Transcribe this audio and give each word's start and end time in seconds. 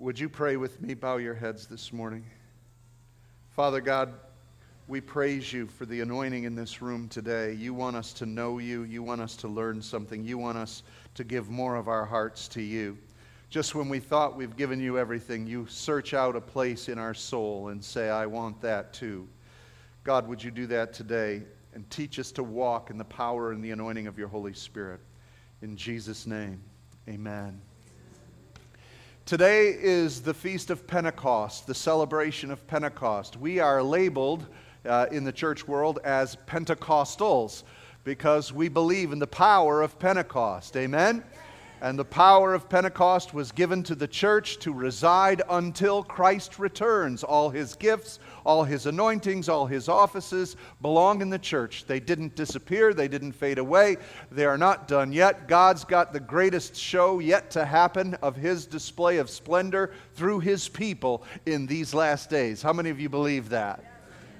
Would 0.00 0.20
you 0.20 0.28
pray 0.28 0.56
with 0.56 0.80
me? 0.80 0.94
Bow 0.94 1.16
your 1.16 1.34
heads 1.34 1.66
this 1.66 1.92
morning. 1.92 2.24
Father 3.50 3.80
God, 3.80 4.12
we 4.86 5.00
praise 5.00 5.52
you 5.52 5.66
for 5.66 5.86
the 5.86 6.02
anointing 6.02 6.44
in 6.44 6.54
this 6.54 6.80
room 6.80 7.08
today. 7.08 7.52
You 7.54 7.74
want 7.74 7.96
us 7.96 8.12
to 8.14 8.26
know 8.26 8.58
you. 8.58 8.84
You 8.84 9.02
want 9.02 9.20
us 9.20 9.34
to 9.36 9.48
learn 9.48 9.82
something. 9.82 10.22
You 10.22 10.38
want 10.38 10.56
us 10.56 10.84
to 11.16 11.24
give 11.24 11.50
more 11.50 11.74
of 11.74 11.88
our 11.88 12.04
hearts 12.04 12.46
to 12.48 12.62
you. 12.62 12.96
Just 13.50 13.74
when 13.74 13.88
we 13.88 13.98
thought 13.98 14.36
we've 14.36 14.56
given 14.56 14.78
you 14.78 14.98
everything, 14.98 15.48
you 15.48 15.66
search 15.66 16.14
out 16.14 16.36
a 16.36 16.40
place 16.40 16.88
in 16.88 16.96
our 16.96 17.14
soul 17.14 17.70
and 17.70 17.82
say, 17.82 18.08
I 18.08 18.24
want 18.24 18.60
that 18.60 18.92
too. 18.92 19.26
God, 20.04 20.28
would 20.28 20.44
you 20.44 20.52
do 20.52 20.68
that 20.68 20.92
today 20.92 21.42
and 21.74 21.90
teach 21.90 22.20
us 22.20 22.30
to 22.32 22.44
walk 22.44 22.90
in 22.90 22.98
the 22.98 23.04
power 23.04 23.50
and 23.50 23.64
the 23.64 23.72
anointing 23.72 24.06
of 24.06 24.16
your 24.16 24.28
Holy 24.28 24.54
Spirit? 24.54 25.00
In 25.60 25.76
Jesus' 25.76 26.24
name, 26.24 26.62
amen. 27.08 27.60
Today 29.28 29.76
is 29.78 30.22
the 30.22 30.32
Feast 30.32 30.70
of 30.70 30.86
Pentecost, 30.86 31.66
the 31.66 31.74
celebration 31.74 32.50
of 32.50 32.66
Pentecost. 32.66 33.36
We 33.36 33.58
are 33.58 33.82
labeled 33.82 34.46
uh, 34.86 35.04
in 35.12 35.22
the 35.22 35.32
church 35.32 35.68
world 35.68 35.98
as 36.02 36.34
Pentecostals 36.46 37.64
because 38.04 38.54
we 38.54 38.70
believe 38.70 39.12
in 39.12 39.18
the 39.18 39.26
power 39.26 39.82
of 39.82 39.98
Pentecost. 39.98 40.78
Amen? 40.78 41.22
And 41.80 41.96
the 41.96 42.04
power 42.04 42.54
of 42.54 42.68
Pentecost 42.68 43.32
was 43.32 43.52
given 43.52 43.84
to 43.84 43.94
the 43.94 44.08
church 44.08 44.58
to 44.60 44.72
reside 44.72 45.42
until 45.48 46.02
Christ 46.02 46.58
returns. 46.58 47.22
All 47.22 47.50
his 47.50 47.76
gifts, 47.76 48.18
all 48.44 48.64
his 48.64 48.86
anointings, 48.86 49.48
all 49.48 49.66
his 49.66 49.88
offices 49.88 50.56
belong 50.82 51.22
in 51.22 51.30
the 51.30 51.38
church. 51.38 51.84
They 51.86 52.00
didn't 52.00 52.34
disappear, 52.34 52.92
they 52.92 53.06
didn't 53.06 53.32
fade 53.32 53.58
away. 53.58 53.98
They 54.32 54.44
are 54.44 54.58
not 54.58 54.88
done 54.88 55.12
yet. 55.12 55.46
God's 55.46 55.84
got 55.84 56.12
the 56.12 56.20
greatest 56.20 56.74
show 56.74 57.20
yet 57.20 57.50
to 57.52 57.64
happen 57.64 58.14
of 58.22 58.34
his 58.34 58.66
display 58.66 59.18
of 59.18 59.30
splendor 59.30 59.92
through 60.14 60.40
his 60.40 60.68
people 60.68 61.22
in 61.46 61.66
these 61.66 61.94
last 61.94 62.28
days. 62.28 62.60
How 62.60 62.72
many 62.72 62.90
of 62.90 62.98
you 62.98 63.08
believe 63.08 63.50
that? 63.50 63.84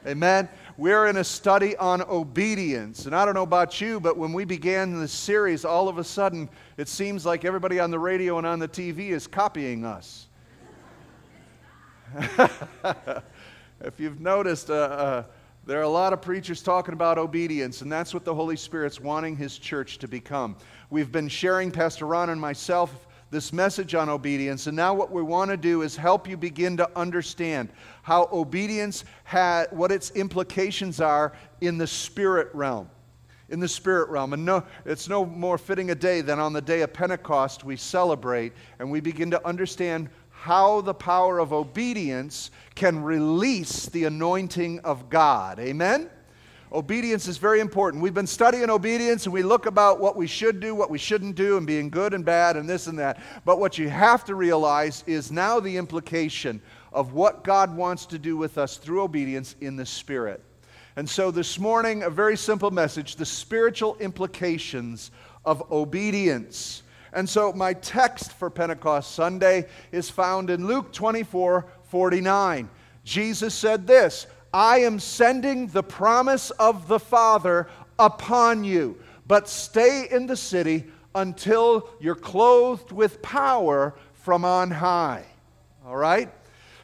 Amen. 0.07 0.49
We're 0.79 1.09
in 1.09 1.17
a 1.17 1.25
study 1.25 1.77
on 1.77 2.03
obedience. 2.03 3.07
And 3.07 3.15
I 3.17 3.25
don't 3.25 3.35
know 3.35 3.43
about 3.43 3.81
you, 3.81 3.99
but 3.99 4.17
when 4.17 4.33
we 4.33 4.45
began 4.45 5.01
this 5.01 5.11
series, 5.11 5.65
all 5.65 5.89
of 5.89 5.99
a 5.99 6.05
sudden 6.05 6.49
it 6.77 6.87
seems 6.87 7.27
like 7.27 7.45
everybody 7.45 7.81
on 7.81 7.91
the 7.91 7.99
radio 7.99 8.39
and 8.39 8.47
on 8.47 8.61
the 8.61 8.69
TV 8.69 9.09
is 9.09 9.27
copying 9.27 9.85
us. 9.85 10.29
if 13.81 13.99
you've 13.99 14.21
noticed, 14.21 14.71
uh, 14.71 14.75
uh, 14.75 15.25
there 15.67 15.81
are 15.81 15.83
a 15.83 15.89
lot 15.89 16.13
of 16.13 16.23
preachers 16.23 16.63
talking 16.63 16.95
about 16.95 17.19
obedience, 17.19 17.83
and 17.83 17.91
that's 17.91 18.15
what 18.15 18.25
the 18.25 18.33
Holy 18.33 18.57
Spirit's 18.57 19.01
wanting 19.01 19.37
His 19.37 19.59
church 19.59 19.99
to 19.99 20.07
become. 20.07 20.57
We've 20.91 21.11
been 21.11 21.29
sharing, 21.29 21.73
Pastor 21.73 22.07
Ron 22.07 22.31
and 22.31 22.41
myself, 22.41 23.08
this 23.31 23.53
message 23.53 23.95
on 23.95 24.09
obedience. 24.09 24.67
And 24.67 24.77
now, 24.77 24.95
what 24.95 25.13
we 25.13 25.23
want 25.23 25.51
to 25.51 25.57
do 25.57 25.83
is 25.83 25.97
help 25.97 26.29
you 26.29 26.37
begin 26.37 26.77
to 26.79 26.91
understand 26.97 27.69
how 28.03 28.29
obedience 28.33 29.05
had, 29.25 29.67
what 29.71 29.93
its 29.93 30.11
implications 30.13 31.01
are 31.01 31.33
in 31.61 31.79
the 31.79 31.87
spirit 31.87 32.49
realm. 32.55 32.89
In 33.51 33.61
the 33.61 33.69
spirit 33.69 34.09
realm. 34.11 34.33
And 34.33 34.45
no, 34.45 34.65
it's 34.85 35.09
no 35.09 35.25
more 35.25 35.59
fitting 35.59 35.91
a 35.91 35.95
day 35.95 36.21
than 36.21 36.39
on 36.39 36.53
the 36.53 36.61
day 36.61 36.83
of 36.83 36.93
Pentecost 36.93 37.65
we 37.65 37.77
celebrate 37.77 38.53
and 38.79 38.91
we 38.91 39.01
begin 39.01 39.31
to 39.31 39.47
understand 39.47 40.11
how 40.31 40.81
the 40.83 40.95
power 40.95 41.39
of 41.39 41.53
obedience 41.53 42.51
can 42.75 43.03
release 43.03 43.87
the 43.87 44.05
anointing 44.05 44.79
of 44.81 45.09
God. 45.11 45.59
Amen? 45.59 46.11
Obedience 46.73 47.29
is 47.29 47.39
very 47.39 47.61
important. 47.61 48.03
We've 48.03 48.13
been 48.13 48.27
studying 48.27 48.69
obedience 48.69 49.25
and 49.25 49.33
we 49.33 49.43
look 49.43 49.65
about 49.65 50.01
what 50.01 50.17
we 50.17 50.27
should 50.27 50.61
do, 50.61 50.75
what 50.75 50.91
we 50.91 50.99
shouldn't 50.99 51.35
do, 51.35 51.57
and 51.57 51.67
being 51.67 51.89
good 51.89 52.13
and 52.13 52.25
bad 52.25 52.57
and 52.57 52.69
this 52.69 52.87
and 52.87 52.99
that. 52.99 53.23
But 53.47 53.59
what 53.59 53.79
you 53.79 53.89
have 53.89 54.25
to 54.27 54.35
realize 54.35 55.03
is 55.07 55.33
now 55.33 55.61
the 55.61 55.77
implication 55.79 56.61
of 56.93 57.15
what 57.15 57.43
God 57.43 57.75
wants 57.75 58.05
to 58.07 58.19
do 58.19 58.37
with 58.37 58.59
us 58.59 58.77
through 58.77 59.03
obedience 59.03 59.57
in 59.61 59.77
the 59.77 59.87
Spirit. 59.87 60.43
And 60.97 61.09
so 61.09 61.31
this 61.31 61.59
morning, 61.59 62.03
a 62.03 62.11
very 62.11 62.37
simple 62.37 62.71
message 62.71 63.17
the 63.17 63.25
spiritual 63.25 63.97
implications 63.99 65.11
of 65.45 65.71
obedience. 65.73 66.83
And 67.15 67.27
so 67.27 67.53
my 67.53 67.73
text 67.73 68.33
for 68.33 68.51
Pentecost 68.51 69.15
Sunday 69.15 69.67
is 69.93 70.11
found 70.11 70.51
in 70.51 70.67
Luke 70.67 70.93
24 70.93 71.65
49. 71.85 72.69
Jesus 73.05 73.55
said 73.55 73.87
this 73.87 74.27
I 74.53 74.79
am 74.81 74.99
sending 74.99 75.67
the 75.69 75.83
promise 75.83 76.51
of 76.51 76.89
the 76.89 76.99
Father 76.99 77.69
upon 77.99 78.65
you, 78.65 78.99
but 79.27 79.49
stay 79.49 80.07
in 80.11 80.27
the 80.27 80.37
city 80.37 80.87
until 81.15 81.89
you're 82.01 82.15
clothed 82.15 82.93
with 82.93 83.21
power 83.23 83.95
from 84.13 84.45
on 84.45 84.71
high. 84.71 85.25
All 85.87 85.97
right? 85.97 86.33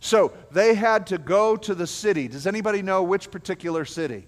So 0.01 0.33
they 0.51 0.75
had 0.75 1.07
to 1.09 1.19
go 1.19 1.57
to 1.57 1.75
the 1.75 1.87
city. 1.87 2.29
Does 2.29 2.47
anybody 2.47 2.83
know 2.83 3.03
which 3.03 3.31
particular 3.31 3.85
city? 3.85 4.27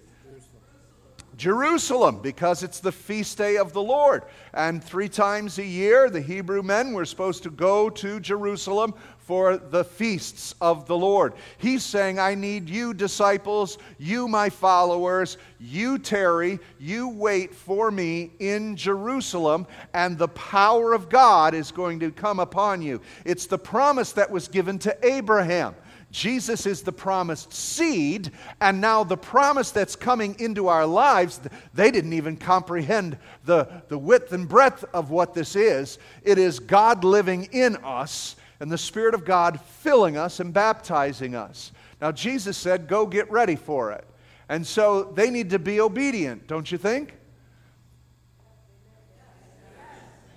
Jerusalem, 1.37 2.21
because 2.23 2.63
it's 2.63 2.81
the 2.81 2.93
feast 2.93 3.37
day 3.37 3.59
of 3.59 3.75
the 3.75 3.83
Lord. 3.83 4.23
And 4.55 4.83
three 4.83 5.09
times 5.09 5.59
a 5.59 5.65
year, 5.65 6.09
the 6.09 6.21
Hebrew 6.21 6.63
men 6.63 6.95
were 6.95 7.05
supposed 7.05 7.43
to 7.43 7.51
go 7.51 7.91
to 7.91 8.21
Jerusalem 8.21 8.95
for 9.27 9.57
the 9.57 9.83
feasts 9.83 10.55
of 10.61 10.87
the 10.87 10.97
Lord. 10.97 11.35
He's 11.59 11.83
saying, 11.83 12.21
I 12.21 12.37
need 12.37 12.71
you, 12.71 12.95
disciples, 12.95 13.77
you, 13.99 14.29
my 14.29 14.49
followers, 14.49 15.37
you, 15.59 15.99
tarry, 15.99 16.61
you 16.79 17.09
wait 17.09 17.53
for 17.53 17.91
me 17.91 18.31
in 18.39 18.77
Jerusalem, 18.77 19.67
and 19.93 20.17
the 20.17 20.29
power 20.29 20.93
of 20.93 21.09
God 21.09 21.55
is 21.55 21.73
going 21.73 21.99
to 22.01 22.13
come 22.13 22.39
upon 22.39 22.83
you. 22.83 23.01
It's 23.25 23.47
the 23.47 23.59
promise 23.59 24.13
that 24.13 24.31
was 24.31 24.47
given 24.47 24.79
to 24.81 24.97
Abraham. 25.05 25.75
Jesus 26.13 26.65
is 26.65 26.83
the 26.83 26.93
promised 26.93 27.53
seed, 27.53 28.31
and 28.61 28.81
now 28.81 29.03
the 29.03 29.17
promise 29.17 29.73
that's 29.73 29.97
coming 29.97 30.37
into 30.39 30.69
our 30.69 30.87
lives, 30.87 31.41
they 31.75 31.91
didn't 31.91 32.13
even 32.13 32.37
comprehend 32.37 33.19
the, 33.45 33.83
the 33.89 33.99
width 33.99 34.33
and 34.33 34.49
breadth 34.49 34.85
of 34.95 35.11
what 35.11 35.35
this 35.35 35.57
is. 35.57 35.99
It 36.23 36.39
is 36.39 36.61
God 36.61 37.03
living 37.03 37.49
in 37.51 37.75
us 37.79 38.37
and 38.61 38.71
the 38.71 38.79
Spirit 38.79 39.15
of 39.15 39.25
God 39.25 39.61
filling 39.61 40.17
us 40.17 40.41
and 40.41 40.53
baptizing 40.53 41.35
us. 41.35 41.73
Now, 42.01 42.13
Jesus 42.13 42.57
said, 42.57 42.89
Go 42.89 43.07
get 43.07 43.31
ready 43.31 43.57
for 43.57 43.93
it. 43.93 44.07
And 44.49 44.67
so 44.67 45.05
they 45.05 45.31
need 45.31 45.51
to 45.51 45.59
be 45.59 45.81
obedient, 45.81 46.47
don't 46.47 46.71
you 46.71 46.79
think? 46.79 47.15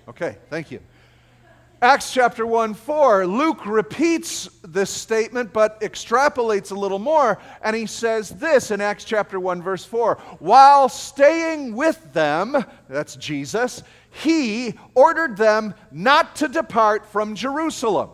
Okay, 0.08 0.36
thank 0.48 0.70
you. 0.72 0.80
Acts 1.82 2.12
chapter 2.12 2.46
1 2.46 2.74
4, 2.74 3.26
Luke 3.26 3.64
repeats 3.64 4.50
this 4.62 4.90
statement 4.90 5.50
but 5.50 5.80
extrapolates 5.80 6.72
a 6.72 6.74
little 6.74 6.98
more, 6.98 7.38
and 7.62 7.74
he 7.74 7.86
says 7.86 8.28
this 8.28 8.70
in 8.70 8.82
Acts 8.82 9.04
chapter 9.04 9.40
1, 9.40 9.62
verse 9.62 9.82
4 9.84 10.16
While 10.40 10.90
staying 10.90 11.74
with 11.74 12.12
them, 12.12 12.62
that's 12.86 13.16
Jesus, 13.16 13.82
he 14.10 14.74
ordered 14.94 15.36
them 15.36 15.74
not 15.90 16.36
to 16.36 16.48
depart 16.48 17.06
from 17.06 17.34
Jerusalem. 17.34 18.10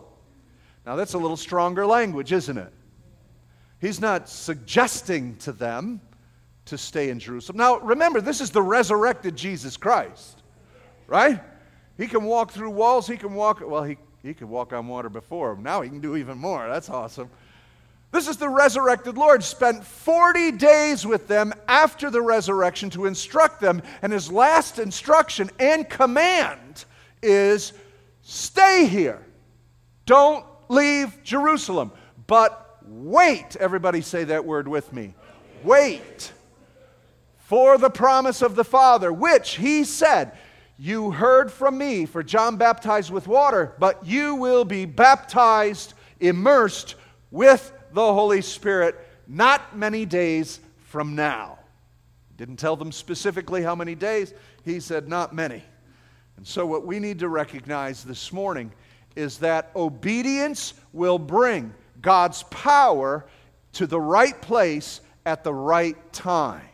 Now, 0.85 0.95
that's 0.95 1.13
a 1.13 1.17
little 1.17 1.37
stronger 1.37 1.85
language, 1.85 2.31
isn't 2.31 2.57
it? 2.57 2.71
He's 3.81 3.99
not 3.99 4.29
suggesting 4.29 5.35
to 5.37 5.51
them 5.51 6.01
to 6.65 6.77
stay 6.77 7.09
in 7.09 7.19
Jerusalem. 7.19 7.57
Now, 7.57 7.79
remember, 7.79 8.21
this 8.21 8.41
is 8.41 8.51
the 8.51 8.61
resurrected 8.61 9.35
Jesus 9.35 9.77
Christ, 9.77 10.41
right? 11.07 11.41
He 11.97 12.07
can 12.07 12.23
walk 12.23 12.51
through 12.51 12.69
walls. 12.69 13.07
He 13.07 13.17
can 13.17 13.33
walk, 13.33 13.61
well, 13.65 13.83
he, 13.83 13.97
he 14.23 14.33
could 14.33 14.47
walk 14.47 14.73
on 14.73 14.87
water 14.87 15.09
before. 15.09 15.57
Now 15.57 15.81
he 15.81 15.89
can 15.89 15.99
do 15.99 16.15
even 16.15 16.37
more. 16.37 16.67
That's 16.67 16.89
awesome. 16.89 17.29
This 18.11 18.27
is 18.27 18.37
the 18.37 18.49
resurrected 18.49 19.17
Lord, 19.17 19.43
spent 19.43 19.83
40 19.83 20.53
days 20.53 21.05
with 21.05 21.27
them 21.27 21.53
after 21.67 22.09
the 22.09 22.21
resurrection 22.21 22.89
to 22.91 23.05
instruct 23.05 23.59
them. 23.59 23.81
And 24.01 24.13
his 24.13 24.31
last 24.31 24.79
instruction 24.79 25.49
and 25.59 25.89
command 25.89 26.85
is 27.21 27.73
stay 28.21 28.85
here. 28.85 29.25
Don't 30.05 30.45
leave 30.69 31.21
Jerusalem. 31.23 31.91
But 32.27 32.79
wait. 32.85 33.55
Everybody 33.57 34.01
say 34.01 34.23
that 34.25 34.45
word 34.45 34.67
with 34.67 34.93
me. 34.93 35.13
Wait 35.63 36.31
for 37.47 37.77
the 37.77 37.89
promise 37.89 38.41
of 38.41 38.55
the 38.55 38.63
Father, 38.65 39.11
which 39.11 39.55
he 39.55 39.85
said, 39.85 40.33
You 40.77 41.11
heard 41.11 41.49
from 41.49 41.77
me, 41.77 42.05
for 42.05 42.21
John 42.21 42.57
baptized 42.57 43.09
with 43.09 43.25
water, 43.25 43.73
but 43.79 44.05
you 44.05 44.35
will 44.35 44.65
be 44.65 44.83
baptized, 44.83 45.93
immersed 46.19 46.95
with 47.31 47.71
the 47.97 48.13
Holy 48.13 48.43
Spirit 48.43 48.95
not 49.27 49.75
many 49.75 50.05
days 50.05 50.59
from 50.85 51.15
now. 51.15 51.57
Didn't 52.37 52.57
tell 52.57 52.75
them 52.75 52.91
specifically 52.91 53.63
how 53.63 53.73
many 53.73 53.95
days. 53.95 54.35
He 54.63 54.79
said, 54.79 55.09
Not 55.09 55.33
many. 55.33 55.63
And 56.37 56.45
so, 56.45 56.67
what 56.67 56.85
we 56.85 56.99
need 56.99 57.17
to 57.19 57.27
recognize 57.27 58.03
this 58.03 58.31
morning 58.31 58.71
is 59.15 59.39
that 59.39 59.71
obedience 59.75 60.75
will 60.93 61.17
bring 61.17 61.73
God's 61.99 62.43
power 62.43 63.25
to 63.73 63.87
the 63.87 63.99
right 63.99 64.39
place 64.43 65.01
at 65.25 65.43
the 65.43 65.53
right 65.53 65.97
time. 66.13 66.69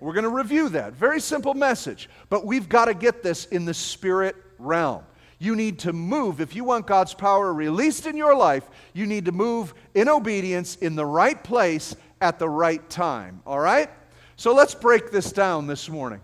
We're 0.00 0.12
going 0.12 0.24
to 0.24 0.28
review 0.28 0.68
that. 0.68 0.92
Very 0.92 1.20
simple 1.20 1.54
message, 1.54 2.10
but 2.28 2.44
we've 2.44 2.68
got 2.68 2.84
to 2.84 2.94
get 2.94 3.22
this 3.22 3.46
in 3.46 3.64
the 3.64 3.72
spirit 3.72 4.36
realm. 4.58 5.02
You 5.42 5.56
need 5.56 5.80
to 5.80 5.92
move. 5.92 6.40
If 6.40 6.54
you 6.54 6.62
want 6.62 6.86
God's 6.86 7.14
power 7.14 7.52
released 7.52 8.06
in 8.06 8.16
your 8.16 8.36
life, 8.36 8.62
you 8.92 9.06
need 9.06 9.24
to 9.24 9.32
move 9.32 9.74
in 9.92 10.08
obedience 10.08 10.76
in 10.76 10.94
the 10.94 11.04
right 11.04 11.42
place 11.42 11.96
at 12.20 12.38
the 12.38 12.48
right 12.48 12.88
time. 12.88 13.42
All 13.44 13.58
right? 13.58 13.90
So 14.36 14.54
let's 14.54 14.72
break 14.72 15.10
this 15.10 15.32
down 15.32 15.66
this 15.66 15.88
morning. 15.88 16.20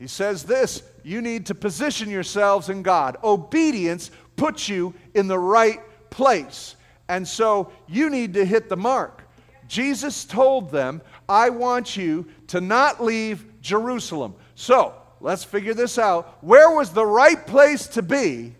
He 0.00 0.08
says 0.08 0.42
this 0.42 0.82
you 1.04 1.22
need 1.22 1.46
to 1.46 1.54
position 1.54 2.10
yourselves 2.10 2.70
in 2.70 2.82
God. 2.82 3.18
Obedience 3.22 4.10
puts 4.34 4.68
you 4.68 4.94
in 5.14 5.28
the 5.28 5.38
right 5.38 5.78
place. 6.10 6.74
And 7.08 7.28
so 7.28 7.70
you 7.86 8.10
need 8.10 8.34
to 8.34 8.44
hit 8.44 8.68
the 8.68 8.76
mark. 8.76 9.22
Jesus 9.68 10.24
told 10.24 10.72
them, 10.72 11.02
I 11.28 11.50
want 11.50 11.96
you 11.96 12.26
to 12.48 12.60
not 12.60 13.00
leave 13.00 13.46
Jerusalem. 13.60 14.34
So 14.56 14.92
let's 15.24 15.42
figure 15.42 15.72
this 15.74 15.98
out. 15.98 16.38
Where 16.44 16.70
was 16.70 16.90
the 16.90 17.04
right 17.04 17.44
place 17.46 17.88
to 17.88 18.02
be? 18.02 18.54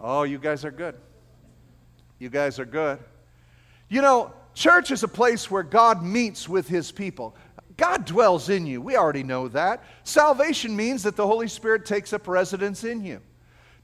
Oh, 0.00 0.22
you 0.22 0.38
guys 0.38 0.64
are 0.64 0.70
good. 0.70 0.94
You 2.18 2.30
guys 2.30 2.58
are 2.58 2.64
good. 2.64 2.98
You 3.88 4.00
know, 4.00 4.32
church 4.54 4.90
is 4.90 5.02
a 5.02 5.08
place 5.08 5.50
where 5.50 5.62
God 5.62 6.02
meets 6.02 6.48
with 6.48 6.66
his 6.66 6.90
people. 6.90 7.36
God 7.76 8.06
dwells 8.06 8.48
in 8.48 8.66
you. 8.66 8.80
We 8.80 8.96
already 8.96 9.22
know 9.22 9.48
that. 9.48 9.84
Salvation 10.02 10.74
means 10.74 11.02
that 11.02 11.14
the 11.14 11.26
Holy 11.26 11.46
Spirit 11.46 11.84
takes 11.84 12.12
up 12.12 12.26
residence 12.26 12.82
in 12.82 13.04
you. 13.04 13.20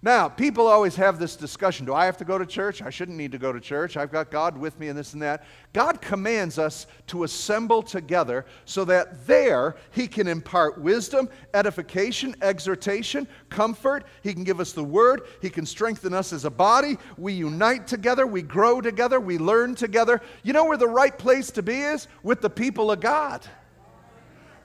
Now, 0.04 0.28
people 0.28 0.66
always 0.66 0.96
have 0.96 1.18
this 1.18 1.34
discussion 1.34 1.86
do 1.86 1.94
I 1.94 2.04
have 2.04 2.18
to 2.18 2.26
go 2.26 2.36
to 2.36 2.44
church? 2.44 2.82
I 2.82 2.90
shouldn't 2.90 3.16
need 3.16 3.32
to 3.32 3.38
go 3.38 3.54
to 3.54 3.58
church. 3.60 3.96
I've 3.96 4.12
got 4.12 4.30
God 4.30 4.54
with 4.54 4.78
me 4.78 4.88
and 4.88 4.98
this 4.98 5.14
and 5.14 5.22
that. 5.22 5.46
God 5.72 6.02
commands 6.02 6.58
us 6.58 6.86
to 7.06 7.24
assemble 7.24 7.82
together 7.82 8.44
so 8.66 8.84
that 8.84 9.26
there 9.26 9.76
He 9.92 10.06
can 10.06 10.28
impart 10.28 10.78
wisdom, 10.78 11.30
edification, 11.54 12.36
exhortation, 12.42 13.26
comfort. 13.48 14.04
He 14.22 14.34
can 14.34 14.44
give 14.44 14.60
us 14.60 14.72
the 14.72 14.84
word. 14.84 15.22
He 15.40 15.48
can 15.48 15.64
strengthen 15.64 16.12
us 16.12 16.34
as 16.34 16.44
a 16.44 16.50
body. 16.50 16.98
We 17.16 17.32
unite 17.32 17.86
together. 17.86 18.26
We 18.26 18.42
grow 18.42 18.82
together. 18.82 19.18
We 19.18 19.38
learn 19.38 19.74
together. 19.74 20.20
You 20.42 20.52
know 20.52 20.66
where 20.66 20.76
the 20.76 20.86
right 20.86 21.16
place 21.16 21.50
to 21.52 21.62
be 21.62 21.80
is? 21.80 22.08
With 22.22 22.42
the 22.42 22.50
people 22.50 22.90
of 22.90 23.00
God. 23.00 23.46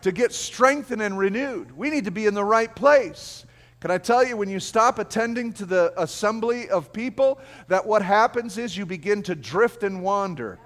To 0.02 0.12
get 0.12 0.34
strengthened 0.34 1.02
and 1.02 1.18
renewed. 1.18 1.72
We 1.78 1.90
need 1.90 2.04
to 2.06 2.12
be 2.12 2.26
in 2.26 2.34
the 2.34 2.44
right 2.44 2.76
place. 2.76 3.46
Can 3.80 3.92
I 3.92 3.98
tell 3.98 4.26
you, 4.26 4.36
when 4.36 4.50
you 4.50 4.60
stop 4.60 5.00
attending 5.00 5.54
to 5.54 5.66
the 5.66 5.94
assembly 5.96 6.70
of 6.70 6.92
people, 6.92 7.40
that 7.70 7.86
what 7.86 8.02
happens 8.02 8.58
is 8.58 8.76
you 8.76 8.86
begin 8.86 9.24
to 9.24 9.36
drift 9.36 9.84
and 9.84 10.04
wander. 10.04 10.60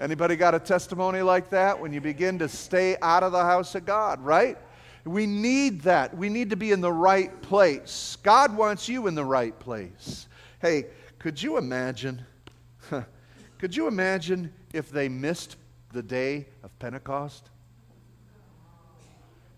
Anybody 0.00 0.34
got 0.34 0.52
a 0.52 0.58
testimony 0.58 1.22
like 1.22 1.48
that? 1.50 1.78
When 1.78 1.92
you 1.92 2.00
begin 2.00 2.40
to 2.40 2.48
stay 2.48 2.96
out 3.02 3.22
of 3.22 3.30
the 3.30 3.44
house 3.44 3.76
of 3.76 3.84
God, 3.84 4.20
right? 4.20 4.58
We 5.04 5.26
need 5.26 5.82
that. 5.82 6.16
We 6.16 6.28
need 6.28 6.50
to 6.50 6.56
be 6.56 6.72
in 6.72 6.80
the 6.80 6.92
right 6.92 7.40
place. 7.40 8.16
God 8.24 8.56
wants 8.56 8.88
you 8.88 9.06
in 9.06 9.14
the 9.14 9.24
right 9.24 9.56
place. 9.60 10.26
Hey, 10.60 10.86
could 11.20 11.40
you 11.40 11.56
imagine? 11.56 12.24
could 13.58 13.76
you 13.76 13.86
imagine 13.86 14.52
if 14.72 14.90
they 14.90 15.08
missed 15.08 15.56
the 15.92 16.02
day 16.02 16.46
of 16.64 16.76
Pentecost? 16.80 17.51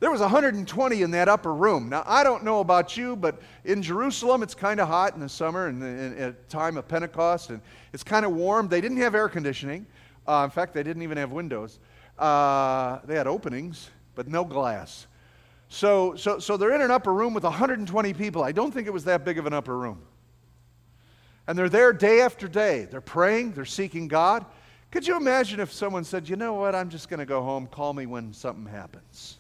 There 0.05 0.11
was 0.11 0.21
120 0.21 1.01
in 1.01 1.11
that 1.12 1.31
upper 1.31 1.55
room. 1.55 1.89
Now, 1.89 2.03
I 2.05 2.25
don't 2.25 2.45
know 2.45 2.61
about 2.61 2.95
you, 2.95 3.17
but 3.17 3.41
in 3.65 3.81
Jerusalem, 3.81 4.43
it's 4.43 4.55
kind 4.55 4.79
of 4.79 4.87
hot 4.87 5.15
in 5.15 5.21
the 5.21 5.31
summer 5.31 5.69
and 5.69 5.83
at 6.19 6.47
time 6.51 6.77
of 6.77 6.87
Pentecost, 6.87 7.49
and 7.49 7.62
it's 7.95 8.05
kind 8.05 8.27
of 8.27 8.33
warm. 8.33 8.69
They 8.69 8.83
didn't 8.83 8.99
have 8.99 9.15
air 9.15 9.31
conditioning. 9.31 9.87
Uh, 10.29 10.43
in 10.45 10.51
fact, 10.51 10.75
they 10.75 10.83
didn't 10.83 11.05
even 11.05 11.17
have 11.17 11.33
windows. 11.33 11.79
Uh, 12.19 12.99
they 13.06 13.15
had 13.15 13.27
openings, 13.27 13.89
but 14.15 14.29
no 14.29 14.45
glass. 14.45 15.06
So, 15.71 16.17
so, 16.17 16.39
so 16.39 16.59
they're 16.59 16.75
in 16.75 16.83
an 16.83 16.91
upper 16.91 17.15
room 17.15 17.33
with 17.33 17.45
120 17.45 18.12
people. 18.12 18.45
I 18.45 18.53
don't 18.53 18.75
think 18.75 18.87
it 18.87 18.93
was 18.93 19.05
that 19.05 19.25
big 19.25 19.39
of 19.39 19.47
an 19.47 19.55
upper 19.55 19.79
room. 19.79 20.03
And 21.47 21.59
they're 21.59 21.71
there 21.71 21.95
day 21.95 22.21
after 22.21 22.47
day. 22.47 22.87
They're 22.91 23.00
praying, 23.00 23.53
they're 23.53 23.65
seeking 23.65 24.09
God. 24.09 24.45
Could 24.91 25.07
you 25.07 25.17
imagine 25.17 25.61
if 25.61 25.73
someone 25.73 26.05
said, 26.05 26.29
You 26.29 26.37
know 26.37 26.53
what? 26.53 26.75
I'm 26.75 26.91
just 26.91 27.09
going 27.09 27.21
to 27.21 27.27
go 27.27 27.43
home. 27.43 27.67
Call 27.67 27.95
me 27.95 28.05
when 28.05 28.35
something 28.35 28.67
happens. 28.67 29.39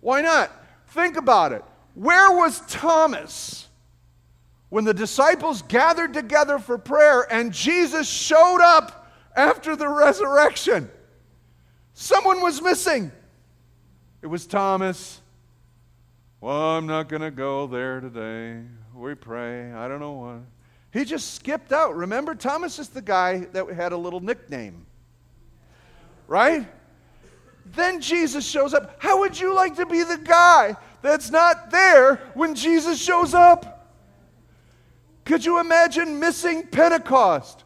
Why 0.00 0.22
not? 0.22 0.50
Think 0.88 1.16
about 1.16 1.52
it. 1.52 1.64
Where 1.94 2.30
was 2.32 2.60
Thomas 2.68 3.68
when 4.68 4.84
the 4.84 4.94
disciples 4.94 5.62
gathered 5.62 6.14
together 6.14 6.58
for 6.58 6.78
prayer 6.78 7.26
and 7.32 7.52
Jesus 7.52 8.08
showed 8.08 8.60
up 8.60 9.12
after 9.36 9.76
the 9.76 9.88
resurrection? 9.88 10.90
Someone 11.94 12.40
was 12.40 12.62
missing. 12.62 13.12
It 14.22 14.26
was 14.26 14.46
Thomas. 14.46 15.20
Well, 16.40 16.56
I'm 16.56 16.86
not 16.86 17.08
going 17.08 17.22
to 17.22 17.30
go 17.30 17.66
there 17.66 18.00
today. 18.00 18.62
We 18.94 19.14
pray. 19.14 19.72
I 19.72 19.88
don't 19.88 20.00
know 20.00 20.12
what. 20.12 20.40
He 20.92 21.04
just 21.04 21.34
skipped 21.34 21.72
out. 21.72 21.94
Remember, 21.94 22.34
Thomas 22.34 22.78
is 22.78 22.88
the 22.88 23.02
guy 23.02 23.40
that 23.52 23.68
had 23.72 23.92
a 23.92 23.96
little 23.96 24.20
nickname. 24.20 24.86
Right? 26.26 26.66
Then 27.74 28.00
Jesus 28.00 28.46
shows 28.46 28.74
up. 28.74 28.96
How 28.98 29.20
would 29.20 29.38
you 29.38 29.54
like 29.54 29.76
to 29.76 29.86
be 29.86 30.02
the 30.02 30.18
guy 30.18 30.76
that's 31.02 31.30
not 31.30 31.70
there 31.70 32.16
when 32.34 32.54
Jesus 32.54 33.00
shows 33.00 33.34
up? 33.34 33.88
Could 35.24 35.44
you 35.44 35.60
imagine 35.60 36.18
missing 36.18 36.66
Pentecost? 36.66 37.64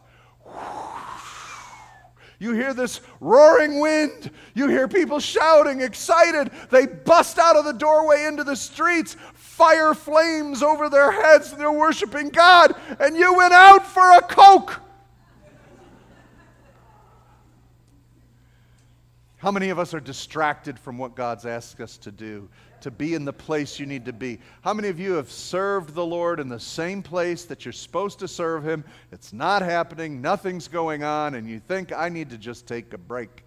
You 2.37 2.53
hear 2.53 2.73
this 2.73 3.01
roaring 3.21 3.79
wind. 3.79 4.29
You 4.53 4.67
hear 4.67 4.87
people 4.87 5.19
shouting, 5.19 5.81
excited. 5.81 6.51
They 6.69 6.85
bust 6.85 7.39
out 7.39 7.55
of 7.55 7.65
the 7.65 7.71
doorway 7.73 8.25
into 8.25 8.43
the 8.43 8.55
streets. 8.55 9.15
Fire 9.33 9.93
flames 9.93 10.61
over 10.61 10.89
their 10.89 11.11
heads, 11.11 11.51
and 11.51 11.59
they're 11.59 11.71
worshiping 11.71 12.29
God. 12.29 12.75
And 12.99 13.15
you 13.15 13.33
went 13.35 13.53
out 13.53 13.87
for 13.87 14.17
a 14.17 14.21
Coke. 14.21 14.81
How 19.45 19.51
many 19.51 19.69
of 19.69 19.77
us 19.77 19.93
are 19.93 19.99
distracted 19.99 20.79
from 20.79 20.97
what 20.97 21.13
God's 21.13 21.45
asked 21.45 21.79
us 21.79 21.97
to 21.99 22.11
do, 22.11 22.49
to 22.81 22.89
be 22.89 23.13
in 23.13 23.25
the 23.25 23.31
place 23.31 23.79
you 23.79 23.85
need 23.85 24.05
to 24.05 24.11
be? 24.11 24.39
How 24.63 24.73
many 24.73 24.87
of 24.87 24.99
you 24.99 25.13
have 25.13 25.29
served 25.29 25.93
the 25.93 26.03
Lord 26.03 26.39
in 26.39 26.49
the 26.49 26.59
same 26.59 27.03
place 27.03 27.45
that 27.45 27.63
you're 27.63 27.71
supposed 27.71 28.17
to 28.17 28.27
serve 28.27 28.67
Him? 28.67 28.83
It's 29.11 29.33
not 29.33 29.61
happening, 29.61 30.19
nothing's 30.19 30.67
going 30.67 31.03
on, 31.03 31.35
and 31.35 31.47
you 31.47 31.59
think, 31.59 31.93
I 31.93 32.09
need 32.09 32.31
to 32.31 32.39
just 32.39 32.65
take 32.65 32.91
a 32.93 32.97
break. 32.97 33.43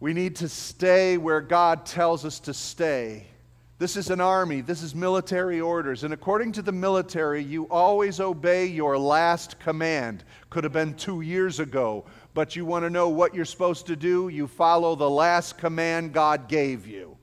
We 0.00 0.12
need 0.12 0.36
to 0.36 0.50
stay 0.50 1.16
where 1.16 1.40
God 1.40 1.86
tells 1.86 2.26
us 2.26 2.40
to 2.40 2.52
stay. 2.52 3.28
This 3.78 3.96
is 3.96 4.10
an 4.10 4.20
army. 4.20 4.60
This 4.60 4.82
is 4.82 4.94
military 4.94 5.60
orders. 5.60 6.04
And 6.04 6.14
according 6.14 6.52
to 6.52 6.62
the 6.62 6.72
military, 6.72 7.42
you 7.42 7.64
always 7.70 8.20
obey 8.20 8.66
your 8.66 8.96
last 8.96 9.58
command. 9.58 10.24
Could 10.48 10.62
have 10.62 10.72
been 10.72 10.94
two 10.94 11.22
years 11.22 11.58
ago, 11.58 12.04
but 12.34 12.56
you 12.56 12.66
want 12.66 12.84
to 12.84 12.90
know 12.90 13.08
what 13.08 13.34
you're 13.34 13.44
supposed 13.44 13.86
to 13.86 13.96
do, 13.96 14.28
you 14.28 14.48
follow 14.48 14.96
the 14.96 15.08
last 15.08 15.56
command 15.56 16.12
God 16.12 16.48
gave 16.48 16.86
you. 16.86 17.16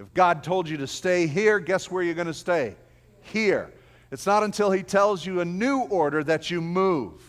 If 0.00 0.12
God 0.14 0.42
told 0.42 0.68
you 0.68 0.78
to 0.78 0.86
stay 0.86 1.26
here, 1.26 1.60
guess 1.60 1.90
where 1.90 2.02
you're 2.02 2.14
going 2.14 2.26
to 2.26 2.34
stay? 2.34 2.74
Here. 3.20 3.72
It's 4.10 4.26
not 4.26 4.42
until 4.42 4.70
He 4.70 4.82
tells 4.82 5.24
you 5.24 5.40
a 5.40 5.44
new 5.44 5.82
order 5.82 6.24
that 6.24 6.50
you 6.50 6.60
move. 6.60 7.20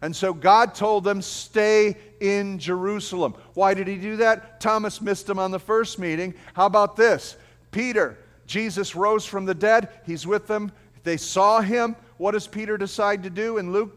And 0.00 0.16
so 0.16 0.34
God 0.34 0.74
told 0.74 1.04
them, 1.04 1.22
stay 1.22 1.96
in 2.20 2.58
Jerusalem. 2.58 3.34
Why 3.54 3.74
did 3.74 3.86
He 3.86 3.96
do 3.96 4.16
that? 4.16 4.60
Thomas 4.60 5.00
missed 5.00 5.28
him 5.28 5.38
on 5.38 5.52
the 5.52 5.60
first 5.60 5.98
meeting. 5.98 6.34
How 6.54 6.66
about 6.66 6.96
this? 6.96 7.36
Peter, 7.70 8.18
Jesus 8.46 8.96
rose 8.96 9.24
from 9.24 9.44
the 9.44 9.54
dead. 9.54 9.90
He's 10.04 10.26
with 10.26 10.46
them. 10.46 10.72
They 11.04 11.16
saw 11.16 11.60
him. 11.60 11.96
What 12.16 12.32
does 12.32 12.46
Peter 12.46 12.76
decide 12.76 13.22
to 13.24 13.30
do 13.30 13.58
in 13.58 13.72
Luke? 13.72 13.96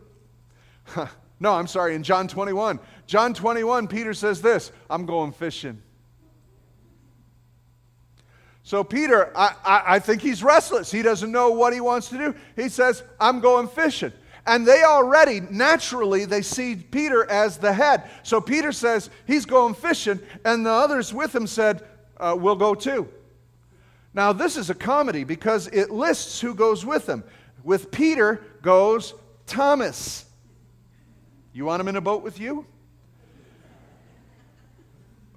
No, 1.39 1.53
I'm 1.53 1.67
sorry, 1.67 1.95
in 1.95 2.03
John 2.03 2.27
21. 2.27 2.79
John 3.07 3.33
21, 3.33 3.87
Peter 3.87 4.13
says 4.13 4.41
this 4.41 4.71
I'm 4.89 5.05
going 5.05 5.31
fishing. 5.31 5.81
So, 8.63 8.83
Peter, 8.83 9.31
I, 9.37 9.53
I, 9.63 9.83
I, 9.95 9.99
think 9.99 10.23
he's 10.23 10.41
restless. 10.41 10.89
He 10.89 11.03
doesn't 11.03 11.31
know 11.31 11.51
what 11.51 11.71
he 11.71 11.81
wants 11.81 12.09
to 12.09 12.17
do. 12.17 12.35
He 12.55 12.67
says, 12.67 13.03
I'm 13.19 13.39
going 13.39 13.67
fishing. 13.67 14.11
And 14.47 14.65
they 14.65 14.83
already, 14.83 15.39
naturally, 15.39 16.25
they 16.25 16.41
see 16.41 16.75
Peter 16.75 17.29
as 17.29 17.57
the 17.59 17.71
head. 17.71 18.09
So, 18.23 18.41
Peter 18.41 18.71
says, 18.71 19.11
he's 19.27 19.45
going 19.45 19.75
fishing. 19.75 20.19
And 20.43 20.65
the 20.65 20.71
others 20.71 21.13
with 21.13 21.35
him 21.35 21.45
said, 21.45 21.83
uh, 22.17 22.35
We'll 22.37 22.55
go 22.55 22.73
too. 22.73 23.07
Now, 24.15 24.33
this 24.33 24.57
is 24.57 24.71
a 24.71 24.75
comedy 24.75 25.23
because 25.25 25.67
it 25.67 25.91
lists 25.91 26.41
who 26.41 26.55
goes 26.55 26.83
with 26.83 27.07
him. 27.07 27.23
With 27.63 27.91
Peter 27.91 28.41
goes 28.63 29.13
Thomas. 29.45 30.25
You 31.55 31.63
want 31.63 31.79
him 31.79 31.87
in 31.87 31.95
a 31.95 32.01
boat 32.01 32.21
with 32.21 32.37
you? 32.37 32.65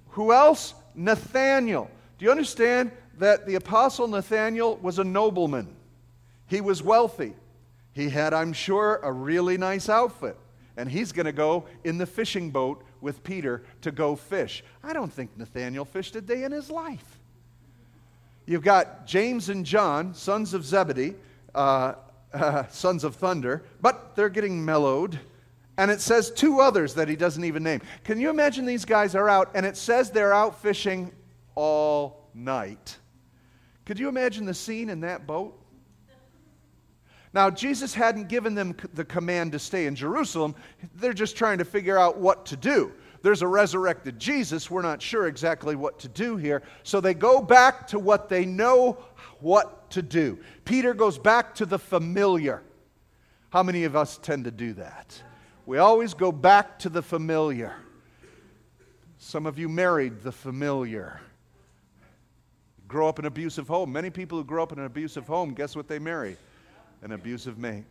Who 0.08 0.32
else? 0.32 0.74
Nathaniel. 0.96 1.88
Do 2.18 2.24
you 2.24 2.32
understand 2.32 2.90
that 3.18 3.46
the 3.46 3.54
apostle 3.54 4.08
Nathaniel 4.08 4.78
was 4.78 4.98
a 4.98 5.04
nobleman? 5.04 5.76
He 6.48 6.60
was 6.60 6.82
wealthy. 6.82 7.34
He 7.92 8.08
had, 8.08 8.34
I'm 8.34 8.52
sure, 8.52 8.96
a 9.04 9.12
really 9.12 9.56
nice 9.56 9.88
outfit. 9.88 10.36
And 10.76 10.90
he's 10.90 11.12
going 11.12 11.26
to 11.26 11.32
go 11.32 11.66
in 11.84 11.98
the 11.98 12.06
fishing 12.06 12.50
boat 12.50 12.82
with 13.00 13.22
Peter 13.22 13.62
to 13.82 13.92
go 13.92 14.16
fish. 14.16 14.64
I 14.82 14.92
don't 14.92 15.12
think 15.12 15.30
Nathaniel 15.38 15.84
fished 15.84 16.16
a 16.16 16.20
day 16.20 16.42
in 16.42 16.50
his 16.50 16.68
life. 16.68 17.20
You've 18.44 18.64
got 18.64 19.06
James 19.06 19.50
and 19.50 19.64
John, 19.64 20.14
sons 20.14 20.52
of 20.52 20.64
Zebedee, 20.64 21.14
uh, 21.54 21.94
uh, 22.34 22.66
sons 22.70 23.04
of 23.04 23.14
thunder, 23.14 23.62
but 23.80 24.16
they're 24.16 24.28
getting 24.28 24.64
mellowed. 24.64 25.20
And 25.78 25.92
it 25.92 26.00
says 26.00 26.30
two 26.32 26.60
others 26.60 26.92
that 26.94 27.08
he 27.08 27.16
doesn't 27.16 27.44
even 27.44 27.62
name. 27.62 27.80
Can 28.02 28.20
you 28.20 28.30
imagine 28.30 28.66
these 28.66 28.84
guys 28.84 29.14
are 29.14 29.28
out, 29.28 29.52
and 29.54 29.64
it 29.64 29.76
says 29.76 30.10
they're 30.10 30.34
out 30.34 30.60
fishing 30.60 31.12
all 31.54 32.28
night? 32.34 32.98
Could 33.86 33.98
you 33.98 34.08
imagine 34.08 34.44
the 34.44 34.54
scene 34.54 34.90
in 34.90 35.00
that 35.00 35.26
boat? 35.26 35.54
Now, 37.32 37.48
Jesus 37.48 37.94
hadn't 37.94 38.28
given 38.28 38.54
them 38.54 38.74
the 38.92 39.04
command 39.04 39.52
to 39.52 39.58
stay 39.58 39.86
in 39.86 39.94
Jerusalem. 39.94 40.56
They're 40.96 41.12
just 41.12 41.36
trying 41.36 41.58
to 41.58 41.64
figure 41.64 41.96
out 41.96 42.18
what 42.18 42.44
to 42.46 42.56
do. 42.56 42.92
There's 43.22 43.42
a 43.42 43.46
resurrected 43.46 44.18
Jesus. 44.18 44.70
We're 44.70 44.82
not 44.82 45.00
sure 45.00 45.28
exactly 45.28 45.76
what 45.76 45.98
to 46.00 46.08
do 46.08 46.36
here. 46.36 46.62
So 46.82 47.00
they 47.00 47.14
go 47.14 47.40
back 47.40 47.86
to 47.88 47.98
what 47.98 48.28
they 48.28 48.44
know 48.44 48.98
what 49.40 49.90
to 49.90 50.02
do. 50.02 50.40
Peter 50.64 50.92
goes 50.92 51.18
back 51.18 51.54
to 51.56 51.66
the 51.66 51.78
familiar. 51.78 52.62
How 53.50 53.62
many 53.62 53.84
of 53.84 53.94
us 53.94 54.18
tend 54.18 54.44
to 54.44 54.50
do 54.50 54.72
that? 54.74 55.22
We 55.68 55.76
always 55.76 56.14
go 56.14 56.32
back 56.32 56.78
to 56.78 56.88
the 56.88 57.02
familiar. 57.02 57.74
Some 59.18 59.44
of 59.44 59.58
you 59.58 59.68
married 59.68 60.22
the 60.22 60.32
familiar. 60.32 61.20
Grow 62.86 63.06
up 63.06 63.18
in 63.18 63.26
an 63.26 63.28
abusive 63.28 63.68
home. 63.68 63.92
Many 63.92 64.08
people 64.08 64.38
who 64.38 64.44
grow 64.44 64.62
up 64.62 64.72
in 64.72 64.78
an 64.78 64.86
abusive 64.86 65.26
home, 65.26 65.52
guess 65.52 65.76
what 65.76 65.86
they 65.86 65.98
marry? 65.98 66.38
An 67.02 67.12
abusive 67.12 67.58
mate. 67.58 67.84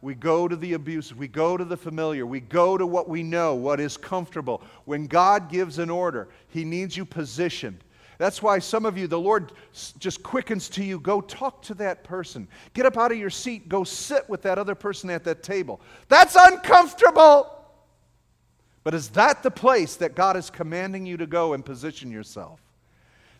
We 0.00 0.16
go 0.16 0.48
to 0.48 0.56
the 0.56 0.72
abusive. 0.72 1.16
We 1.16 1.28
go 1.28 1.56
to 1.56 1.64
the 1.64 1.76
familiar. 1.76 2.26
We 2.26 2.40
go 2.40 2.76
to 2.76 2.88
what 2.88 3.08
we 3.08 3.22
know, 3.22 3.54
what 3.54 3.78
is 3.78 3.96
comfortable. 3.96 4.60
When 4.84 5.06
God 5.06 5.48
gives 5.48 5.78
an 5.78 5.90
order, 5.90 6.26
He 6.48 6.64
needs 6.64 6.96
you 6.96 7.04
positioned. 7.04 7.84
That's 8.18 8.42
why 8.42 8.58
some 8.58 8.86
of 8.86 8.96
you, 8.96 9.06
the 9.06 9.18
Lord 9.18 9.52
just 9.98 10.22
quickens 10.22 10.68
to 10.70 10.84
you 10.84 11.00
go 11.00 11.20
talk 11.20 11.62
to 11.62 11.74
that 11.74 12.04
person. 12.04 12.46
Get 12.74 12.86
up 12.86 12.96
out 12.96 13.12
of 13.12 13.18
your 13.18 13.30
seat, 13.30 13.68
go 13.68 13.84
sit 13.84 14.28
with 14.28 14.42
that 14.42 14.58
other 14.58 14.74
person 14.74 15.10
at 15.10 15.24
that 15.24 15.42
table. 15.42 15.80
That's 16.08 16.36
uncomfortable. 16.38 17.58
But 18.84 18.94
is 18.94 19.10
that 19.10 19.42
the 19.42 19.50
place 19.50 19.96
that 19.96 20.14
God 20.14 20.36
is 20.36 20.50
commanding 20.50 21.06
you 21.06 21.16
to 21.16 21.26
go 21.26 21.52
and 21.54 21.64
position 21.64 22.10
yourself? 22.10 22.60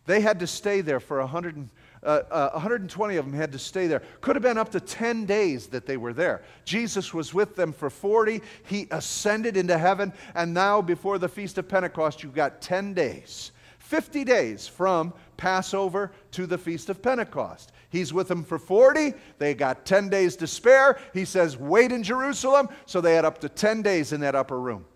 They 0.07 0.21
had 0.21 0.41
to 0.41 0.47
stay 0.47 0.81
there 0.81 1.00
for 1.00 1.19
100 1.21 1.69
uh, 2.05 2.23
uh, 2.33 2.50
120 2.55 3.17
of 3.17 3.25
them 3.25 3.35
had 3.35 3.52
to 3.52 3.59
stay 3.59 3.87
there. 3.87 4.02
Could 4.21 4.35
have 4.35 4.43
been 4.43 4.59
up 4.59 4.73
to 4.73 4.81
10 4.81 5.25
days 5.25 5.69
that 5.69 5.87
they 5.87 5.97
were 5.97 6.12
there. 6.12 6.43
Jesus 6.64 7.14
was 7.14 7.33
with 7.33 7.55
them 7.55 7.73
for 7.73 7.91
40. 7.91 8.43
He 8.64 8.88
ascended 8.91 9.57
into 9.57 9.79
heaven. 9.79 10.12
And 10.35 10.52
now, 10.52 10.83
before 10.83 11.19
the 11.19 11.29
Feast 11.29 11.59
of 11.59 11.69
Pentecost, 11.69 12.25
you've 12.25 12.35
got 12.35 12.61
10 12.61 12.95
days. 12.95 13.52
50 13.93 14.25
days 14.25 14.67
from 14.67 15.13
Passover 15.37 16.13
to 16.31 16.47
the 16.47 16.57
Feast 16.57 16.89
of 16.89 17.03
Pentecost. 17.03 17.73
He's 17.91 18.11
with 18.11 18.27
them 18.27 18.43
for 18.43 18.59
40. 18.59 19.13
They 19.37 19.53
got 19.53 19.85
10 19.85 20.09
days 20.09 20.35
to 20.37 20.47
spare. 20.47 20.99
He 21.13 21.27
says, 21.27 21.59
wait 21.59 21.93
in 21.93 22.03
Jerusalem. 22.03 22.71
So 22.87 23.03
they 23.03 23.15
had 23.15 23.27
up 23.27 23.39
to 23.43 23.51
10 23.51 23.83
days 23.83 24.15
in 24.15 24.23
that 24.23 24.35
upper 24.35 24.59
room. 24.59 24.87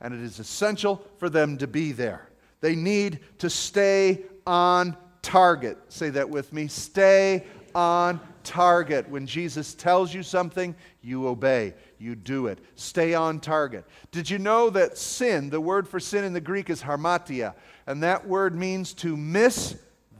And 0.00 0.14
it 0.14 0.22
is 0.22 0.38
essential 0.38 1.04
for 1.18 1.28
them 1.28 1.58
to 1.58 1.66
be 1.66 1.92
there. 1.92 2.30
They 2.62 2.74
need 2.74 3.20
to 3.36 3.50
stay 3.50 4.22
on 4.46 4.96
target. 5.20 5.76
Say 5.90 6.08
that 6.08 6.30
with 6.30 6.50
me. 6.54 6.68
Stay 6.68 7.44
on 7.74 8.18
target. 8.44 9.10
When 9.10 9.26
Jesus 9.26 9.74
tells 9.74 10.14
you 10.14 10.22
something, 10.22 10.74
you 11.02 11.28
obey, 11.28 11.74
you 12.00 12.14
do 12.14 12.46
it. 12.46 12.58
Stay 12.74 13.14
on 13.14 13.40
target. 13.40 13.84
Did 14.10 14.30
you 14.30 14.38
know 14.38 14.70
that 14.70 14.98
sin, 14.98 15.50
the 15.50 15.60
word 15.60 15.88
for 15.88 16.00
sin 16.00 16.24
in 16.24 16.32
the 16.32 16.40
Greek 16.40 16.70
is 16.70 16.82
hamartia, 16.82 17.54
and 17.86 18.02
that 18.02 18.26
word 18.26 18.54
means 18.54 18.94
to 18.94 19.16
miss 19.16 19.76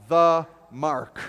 the 0.07 0.45
mark? 0.71 1.19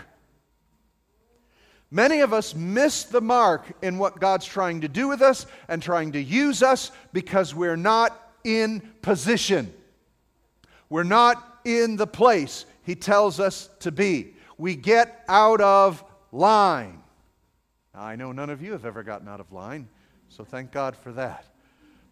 Many 1.90 2.20
of 2.20 2.32
us 2.32 2.54
miss 2.54 3.02
the 3.04 3.20
mark 3.20 3.72
in 3.82 3.98
what 3.98 4.20
God's 4.20 4.46
trying 4.46 4.82
to 4.82 4.88
do 4.88 5.08
with 5.08 5.22
us 5.22 5.46
and 5.68 5.82
trying 5.82 6.12
to 6.12 6.22
use 6.22 6.62
us 6.62 6.92
because 7.12 7.54
we're 7.54 7.76
not 7.76 8.16
in 8.44 8.80
position. 9.02 9.72
We're 10.88 11.02
not 11.02 11.60
in 11.64 11.96
the 11.96 12.06
place 12.06 12.64
he 12.84 12.94
tells 12.94 13.40
us 13.40 13.68
to 13.80 13.90
be. 13.90 14.34
We 14.56 14.76
get 14.76 15.24
out 15.28 15.60
of 15.60 16.04
line. 16.32 17.02
Now, 17.94 18.02
I 18.02 18.16
know 18.16 18.32
none 18.32 18.50
of 18.50 18.62
you 18.62 18.72
have 18.72 18.84
ever 18.84 19.02
gotten 19.02 19.28
out 19.28 19.40
of 19.40 19.52
line, 19.52 19.88
so 20.30 20.44
thank 20.44 20.70
God 20.70 20.96
for 20.96 21.12
that. 21.12 21.44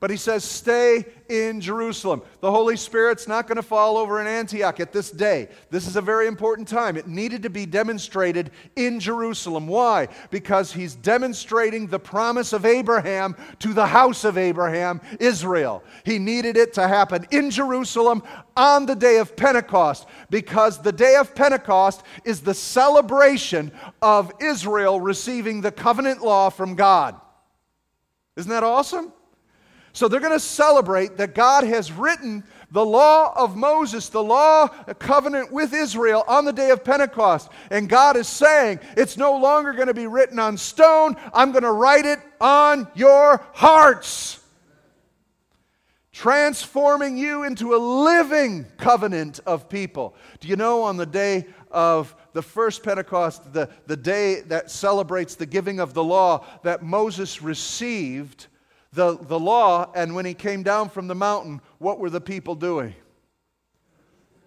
But 0.00 0.10
he 0.10 0.16
says, 0.16 0.44
stay 0.44 1.06
in 1.28 1.60
Jerusalem. 1.60 2.22
The 2.40 2.52
Holy 2.52 2.76
Spirit's 2.76 3.26
not 3.26 3.48
going 3.48 3.56
to 3.56 3.62
fall 3.62 3.96
over 3.96 4.20
in 4.20 4.28
Antioch 4.28 4.78
at 4.78 4.92
this 4.92 5.10
day. 5.10 5.48
This 5.70 5.88
is 5.88 5.96
a 5.96 6.00
very 6.00 6.28
important 6.28 6.68
time. 6.68 6.96
It 6.96 7.08
needed 7.08 7.42
to 7.42 7.50
be 7.50 7.66
demonstrated 7.66 8.52
in 8.76 9.00
Jerusalem. 9.00 9.66
Why? 9.66 10.06
Because 10.30 10.72
he's 10.72 10.94
demonstrating 10.94 11.88
the 11.88 11.98
promise 11.98 12.52
of 12.52 12.64
Abraham 12.64 13.34
to 13.58 13.75
the 13.75 13.87
house 13.87 14.22
of 14.22 14.38
Abraham, 14.38 15.00
Israel. 15.18 15.82
He 16.04 16.20
needed 16.20 16.56
it 16.56 16.75
to 16.75 16.87
happen 16.87 17.26
in 17.32 17.50
Jerusalem 17.50 18.22
on 18.56 18.87
the 18.87 18.94
day 18.94 19.16
of 19.18 19.34
Pentecost 19.37 20.06
because 20.30 20.80
the 20.80 20.92
day 20.92 21.16
of 21.16 21.34
Pentecost 21.34 22.04
is 22.25 22.40
the 22.40 22.54
celebration 22.54 23.72
of 24.00 24.30
Israel 24.40 25.00
receiving 25.00 25.60
the 25.60 25.72
covenant 25.72 26.22
law 26.22 26.50
from 26.50 26.76
God. 26.76 27.20
Isn't 28.38 28.50
that 28.50 28.62
awesome? 28.62 29.12
So 29.92 30.07
they're 30.07 30.21
going 30.21 30.33
to 30.33 30.38
celebrate 30.38 31.16
that 31.16 31.35
God 31.35 31.64
has 31.64 31.90
written 31.90 32.45
the 32.71 32.85
law 32.85 33.33
of 33.35 33.57
Moses, 33.57 34.09
the 34.11 34.23
law, 34.23 34.68
a 34.87 34.95
covenant 34.95 35.50
with 35.50 35.73
Israel 35.73 36.23
on 36.28 36.45
the 36.45 36.52
day 36.52 36.71
of 36.71 36.85
Pentecost. 36.85 37.50
And 37.73 37.88
God 37.88 38.16
is 38.16 38.28
saying, 38.28 38.78
it's 38.97 39.16
no 39.16 39.37
longer 39.37 39.73
going 39.73 39.88
to 39.88 39.95
be 39.95 40.07
written 40.07 40.38
on 40.38 40.57
stone, 40.57 41.16
I'm 41.35 41.50
going 41.50 41.64
to 41.64 41.73
write 41.73 42.07
it 42.07 42.21
on 42.40 42.87
your 42.95 43.45
hearts. 43.54 44.38
Transforming 46.12 47.16
you 47.16 47.42
into 47.42 47.75
a 47.75 47.78
living 47.78 48.66
covenant 48.76 49.40
of 49.47 49.68
people. 49.68 50.14
Do 50.38 50.47
you 50.47 50.54
know 50.54 50.85
on 50.85 50.97
the 50.97 51.07
day 51.07 51.47
of 51.73 52.14
the 52.38 52.42
first 52.42 52.85
Pentecost, 52.85 53.52
the, 53.52 53.68
the 53.88 53.97
day 53.97 54.42
that 54.42 54.71
celebrates 54.71 55.35
the 55.35 55.47
giving 55.47 55.80
of 55.80 55.92
the 55.92 56.04
law, 56.04 56.47
that 56.62 56.85
Moses 56.85 57.42
received? 57.42 58.47
the, 58.92 59.18
the 59.18 59.38
law, 59.38 59.90
and 59.95 60.14
when 60.14 60.25
he 60.25 60.35
came 60.35 60.62
down 60.62 60.88
from 60.88 61.09
the 61.09 61.14
mountain, 61.14 61.61
what 61.78 61.99
were 61.99 62.11
the 62.11 62.21
people 62.21 62.54
doing? 62.54 62.95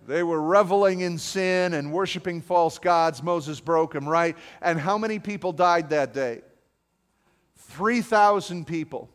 They 0.07 0.23
were 0.23 0.41
reveling 0.41 1.01
in 1.01 1.17
sin 1.17 1.73
and 1.73 1.93
worshiping 1.93 2.41
false 2.41 2.79
gods. 2.79 3.21
Moses 3.21 3.59
broke 3.59 3.93
them, 3.93 4.09
right? 4.09 4.35
And 4.61 4.79
how 4.79 4.97
many 4.97 5.19
people 5.19 5.51
died 5.51 5.91
that 5.91 6.13
day? 6.13 6.41
3,000 7.57 8.65
people. 8.65 9.09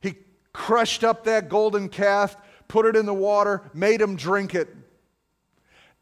He 0.00 0.14
crushed 0.52 1.02
up 1.02 1.24
that 1.24 1.48
golden 1.48 1.88
calf, 1.88 2.36
put 2.68 2.86
it 2.86 2.94
in 2.94 3.06
the 3.06 3.14
water, 3.14 3.62
made 3.74 4.00
them 4.00 4.14
drink 4.14 4.54
it. 4.54 4.74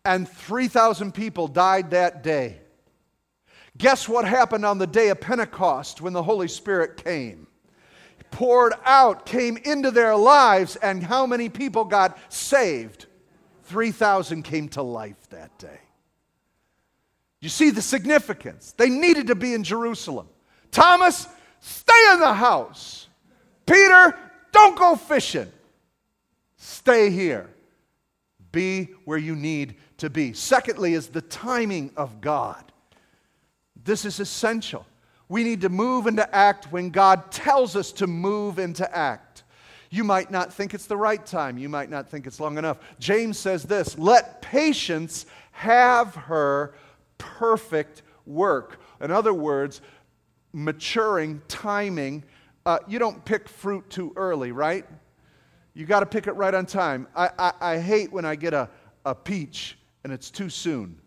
And 0.04 0.28
3,000 0.28 1.12
people 1.12 1.48
died 1.48 1.90
that 1.90 2.22
day. 2.22 2.58
Guess 3.76 4.08
what 4.08 4.24
happened 4.24 4.64
on 4.64 4.78
the 4.78 4.86
day 4.86 5.08
of 5.08 5.20
Pentecost 5.20 6.00
when 6.00 6.12
the 6.12 6.22
Holy 6.22 6.48
Spirit 6.48 7.02
came? 7.02 7.46
poured 8.34 8.72
out, 8.84 9.24
came 9.24 9.56
into 9.58 9.92
their 9.92 10.16
lives, 10.16 10.74
and 10.76 11.02
how 11.02 11.24
many 11.24 11.48
people 11.48 11.84
got 11.84 12.18
saved? 12.32 13.06
3,000 13.64 14.42
came 14.42 14.68
to 14.70 14.82
life 14.82 15.28
that 15.30 15.56
day. 15.58 15.78
You 17.40 17.48
see 17.48 17.70
the 17.70 17.80
significance. 17.80 18.74
They 18.76 18.88
needed 18.88 19.28
to 19.28 19.36
be 19.36 19.54
in 19.54 19.62
Jerusalem. 19.62 20.28
Thomas, 20.72 21.28
stay 21.60 22.12
in 22.12 22.18
the 22.18 22.34
house. 22.34 23.06
Peter, 23.66 24.18
don't 24.50 24.76
go 24.76 24.96
fishing. 24.96 25.50
Stay 26.56 27.10
here. 27.10 27.48
Be 28.50 28.88
where 29.04 29.18
you 29.18 29.36
need 29.36 29.76
to 30.04 30.10
be. 30.10 30.32
Secondly, 30.32 30.94
is 30.94 31.08
the 31.08 31.22
timing 31.22 31.90
of 31.96 32.20
God. 32.20 32.62
This 33.84 34.04
is 34.04 34.20
essential. 34.20 34.86
We 35.28 35.42
need 35.42 35.62
to 35.62 35.68
move 35.68 36.06
into 36.06 36.32
act 36.34 36.70
when 36.70 36.90
God 36.90 37.30
tells 37.32 37.74
us 37.74 37.90
to 37.92 38.06
move 38.06 38.58
into 38.58 38.96
act. 38.96 39.44
You 39.90 40.04
might 40.04 40.30
not 40.30 40.52
think 40.52 40.74
it's 40.74 40.86
the 40.86 40.96
right 40.96 41.24
time. 41.24 41.56
You 41.56 41.68
might 41.68 41.88
not 41.88 42.08
think 42.08 42.26
it's 42.26 42.38
long 42.38 42.58
enough. 42.58 42.78
James 42.98 43.38
says 43.38 43.62
this 43.64 43.98
let 43.98 44.42
patience 44.42 45.26
have 45.52 46.14
her 46.14 46.74
perfect 47.16 48.02
work. 48.26 48.80
In 49.00 49.10
other 49.10 49.32
words, 49.32 49.80
maturing, 50.52 51.40
timing. 51.48 52.24
Uh, 52.66 52.78
you 52.86 52.98
don't 52.98 53.24
pick 53.24 53.48
fruit 53.48 53.88
too 53.88 54.12
early, 54.16 54.52
right? 54.52 54.86
You 55.74 55.86
got 55.86 56.00
to 56.00 56.06
pick 56.06 56.26
it 56.26 56.32
right 56.32 56.54
on 56.54 56.66
time. 56.66 57.06
I, 57.16 57.30
I, 57.38 57.52
I 57.60 57.78
hate 57.78 58.12
when 58.12 58.24
I 58.24 58.36
get 58.36 58.52
a, 58.52 58.68
a 59.04 59.14
peach 59.14 59.78
and 60.04 60.12
it's 60.12 60.30
too 60.30 60.48
soon 60.48 61.00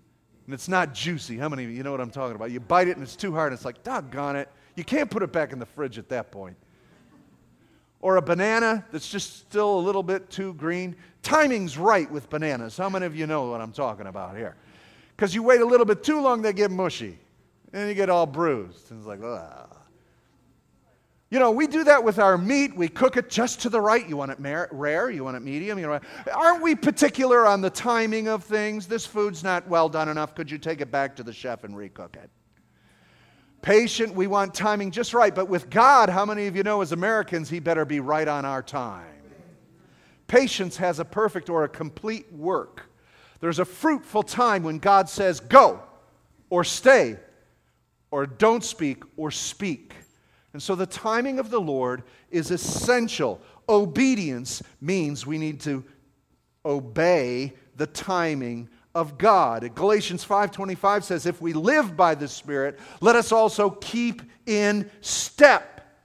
and 0.48 0.54
it's 0.54 0.70
not 0.70 0.94
juicy. 0.94 1.38
How 1.38 1.50
many 1.50 1.66
of 1.66 1.72
you 1.72 1.84
know 1.84 1.92
what 1.92 2.00
I'm 2.00 2.10
talking 2.10 2.36
about? 2.36 2.52
You 2.52 2.62
bite 2.62 2.88
it 2.88 2.96
and 2.96 3.04
it's 3.04 3.18
too 3.18 3.34
hard, 3.34 3.52
and 3.52 3.58
it's 3.58 3.66
like, 3.66 3.84
doggone 3.84 4.38
it. 4.38 4.50
You 4.76 4.86
can't 4.86 5.12
put 5.12 5.22
it 5.22 5.34
back 5.34 5.52
in 5.52 5.60
the 5.60 5.66
fridge 5.66 5.98
at 5.98 6.08
that 6.10 6.32
point. 6.32 6.56
Or 8.00 8.16
a 8.16 8.22
banana 8.22 8.86
that's 8.92 9.10
just 9.10 9.40
still 9.40 9.78
a 9.78 9.82
little 9.82 10.04
bit 10.04 10.30
too 10.30 10.54
green. 10.54 10.96
Timing's 11.22 11.78
right 11.78 12.10
with 12.10 12.30
bananas. 12.30 12.78
How 12.78 12.88
many 12.90 13.06
of 13.06 13.14
you 13.14 13.28
know 13.28 13.50
what 13.50 13.60
I'm 13.60 13.74
talking 13.74 14.08
about 14.08 14.38
here? 14.38 14.56
Because 15.16 15.36
you 15.36 15.44
wait 15.44 15.60
a 15.60 15.66
little 15.66 15.86
bit 15.86 16.02
too 16.02 16.22
long, 16.22 16.42
they 16.42 16.54
get 16.54 16.72
mushy. 16.72 17.18
And 17.74 17.90
you 17.90 17.96
get 17.96 18.10
all 18.10 18.26
bruised. 18.26 18.92
And 18.92 19.00
it's 19.00 19.08
like, 19.08 19.20
ugh. 19.22 19.76
You 21.30 21.40
know, 21.40 21.52
we 21.52 21.68
do 21.68 21.84
that 21.84 22.04
with 22.04 22.20
our 22.20 22.38
meat. 22.38 22.76
We 22.76 22.88
cook 22.88 23.18
it 23.18 23.30
just 23.30 23.62
to 23.62 23.70
the 23.70 23.82
right. 23.82 24.08
You 24.08 24.16
want 24.16 24.32
it 24.32 24.38
rare, 24.40 25.10
you 25.10 25.26
want 25.26 25.36
it 25.36 25.42
medium. 25.42 25.78
You 25.78 25.88
know, 25.88 26.00
aren't 26.34 26.64
we 26.64 26.74
particular 26.74 27.46
on 27.46 27.60
the 27.60 27.70
timing 27.70 28.30
of 28.30 28.46
things? 28.46 28.88
This 28.88 29.06
food's 29.06 29.44
not 29.44 29.68
well 29.68 29.90
done 29.90 30.08
enough. 30.08 30.36
Could 30.36 30.50
you 30.50 30.58
take 30.58 30.80
it 30.80 30.90
back 30.90 31.18
to 31.18 31.24
the 31.24 31.34
chef 31.34 31.66
and 31.66 31.76
recook 31.76 32.16
it? 32.16 32.30
Patient, 33.62 34.14
we 34.14 34.28
want 34.28 34.54
timing 34.54 34.92
just 34.92 35.14
right. 35.14 35.36
But 35.36 35.50
with 35.50 35.70
God, 35.70 36.08
how 36.10 36.26
many 36.26 36.48
of 36.48 36.56
you 36.56 36.64
know 36.64 36.82
as 36.82 36.94
Americans, 36.94 37.50
He 37.50 37.60
better 37.60 37.84
be 37.84 38.00
right 38.00 38.28
on 38.28 38.46
our 38.46 38.64
time? 38.64 39.06
Patience 40.28 40.78
has 40.78 41.00
a 41.00 41.06
perfect 41.06 41.50
or 41.50 41.66
a 41.66 41.70
complete 41.70 42.32
work. 42.32 42.90
There's 43.42 43.60
a 43.60 43.66
fruitful 43.66 44.24
time 44.24 44.64
when 44.64 44.80
God 44.80 45.10
says, 45.10 45.40
go, 45.40 45.82
or 46.50 46.64
stay, 46.64 47.18
or 48.12 48.26
don't 48.26 48.64
speak, 48.64 49.04
or 49.18 49.32
speak. 49.32 49.94
And 50.58 50.64
so 50.64 50.74
the 50.74 50.88
timing 50.88 51.38
of 51.38 51.52
the 51.52 51.62
Lord 51.62 52.02
is 52.32 52.50
essential. 52.50 53.40
Obedience 53.70 54.64
means 54.82 55.24
we 55.24 55.38
need 55.38 55.60
to 55.62 55.84
obey 56.66 57.54
the 57.76 57.86
timing 57.86 58.68
of 58.96 59.20
God. 59.20 59.70
Galatians 59.76 60.26
5:25 60.26 61.04
says 61.04 61.28
if 61.28 61.44
we 61.44 61.54
live 61.54 61.96
by 61.96 62.16
the 62.16 62.28
Spirit, 62.28 62.80
let 63.02 63.16
us 63.16 63.32
also 63.32 63.70
keep 63.70 64.24
in 64.48 64.90
step 65.02 65.96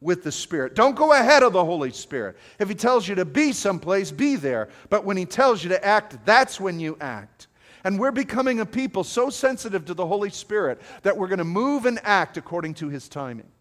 with 0.00 0.24
the 0.24 0.32
Spirit. 0.32 0.74
Don't 0.74 0.96
go 0.96 1.12
ahead 1.12 1.44
of 1.44 1.52
the 1.52 1.64
Holy 1.64 1.92
Spirit. 1.92 2.36
If 2.58 2.68
He 2.68 2.74
tells 2.74 3.06
you 3.06 3.14
to 3.14 3.24
be 3.24 3.52
someplace, 3.52 4.10
be 4.10 4.34
there. 4.34 4.68
But 4.90 5.04
when 5.04 5.16
He 5.16 5.26
tells 5.26 5.62
you 5.62 5.68
to 5.68 5.86
act, 5.86 6.18
that's 6.24 6.58
when 6.58 6.80
you 6.80 6.96
act. 7.00 7.46
And 7.84 8.00
we're 8.00 8.10
becoming 8.10 8.58
a 8.58 8.66
people 8.66 9.04
so 9.04 9.30
sensitive 9.30 9.84
to 9.84 9.94
the 9.94 10.08
Holy 10.08 10.30
Spirit 10.30 10.82
that 11.04 11.16
we're 11.16 11.28
going 11.28 11.38
to 11.38 11.44
move 11.44 11.86
and 11.86 12.00
act 12.02 12.36
according 12.36 12.74
to 12.74 12.88
His 12.88 13.08
timing. 13.08 13.51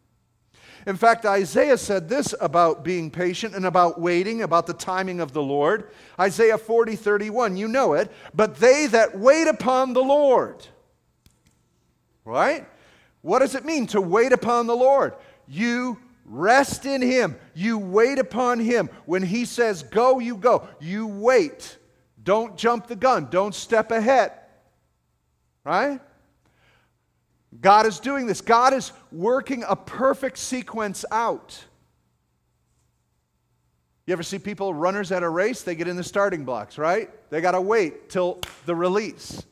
In 0.88 0.96
fact, 0.96 1.26
Isaiah 1.26 1.78
said 1.78 2.10
this 2.10 2.34
about 2.42 2.84
being 2.84 3.12
patient 3.12 3.56
and 3.56 3.66
about 3.66 4.00
waiting, 4.00 4.42
about 4.42 4.66
the 4.68 4.74
timing 4.74 5.20
of 5.20 5.32
the 5.32 5.42
Lord. 5.42 5.92
Isaiah 6.20 6.58
40, 6.58 6.96
31, 6.96 7.58
you 7.58 7.68
know 7.68 7.94
it. 7.94 8.12
But 8.34 8.56
they 8.56 8.88
that 8.88 9.18
wait 9.18 9.48
upon 9.48 9.94
the 9.94 10.04
Lord, 10.04 10.66
right? 12.26 12.68
What 13.22 13.40
does 13.40 13.56
it 13.56 13.66
mean 13.66 13.88
to 13.88 14.02
wait 14.02 14.32
upon 14.32 14.68
the 14.68 14.76
Lord? 14.76 15.14
You 15.48 16.00
rest 16.26 16.86
in 16.86 17.02
Him, 17.02 17.36
you 17.54 17.78
wait 17.78 18.18
upon 18.18 18.60
Him. 18.60 18.90
When 19.06 19.22
He 19.22 19.46
says 19.46 19.84
go, 19.84 20.20
you 20.20 20.36
go. 20.38 20.68
You 20.80 21.08
wait. 21.08 21.78
Don't 22.24 22.58
jump 22.58 22.88
the 22.88 22.96
gun, 22.96 23.28
don't 23.32 23.56
step 23.56 23.92
ahead, 23.92 24.32
right? 25.64 26.00
God 27.60 27.86
is 27.86 28.00
doing 28.00 28.26
this. 28.26 28.42
God 28.42 28.74
is 28.74 28.92
working 29.12 29.64
a 29.68 29.76
perfect 29.76 30.38
sequence 30.38 31.04
out. 31.12 31.64
You 34.08 34.14
ever 34.14 34.24
see 34.24 34.40
people, 34.40 34.74
runners 34.74 35.12
at 35.12 35.24
a 35.24 35.30
race? 35.30 35.62
They 35.62 35.76
get 35.76 35.88
in 35.88 35.96
the 35.96 36.04
starting 36.04 36.44
blocks, 36.44 36.78
right? 36.78 37.10
They 37.30 37.42
got 37.42 37.52
to 37.52 37.62
wait 37.62 38.10
till 38.10 38.40
the 38.66 38.76
release. 38.76 39.44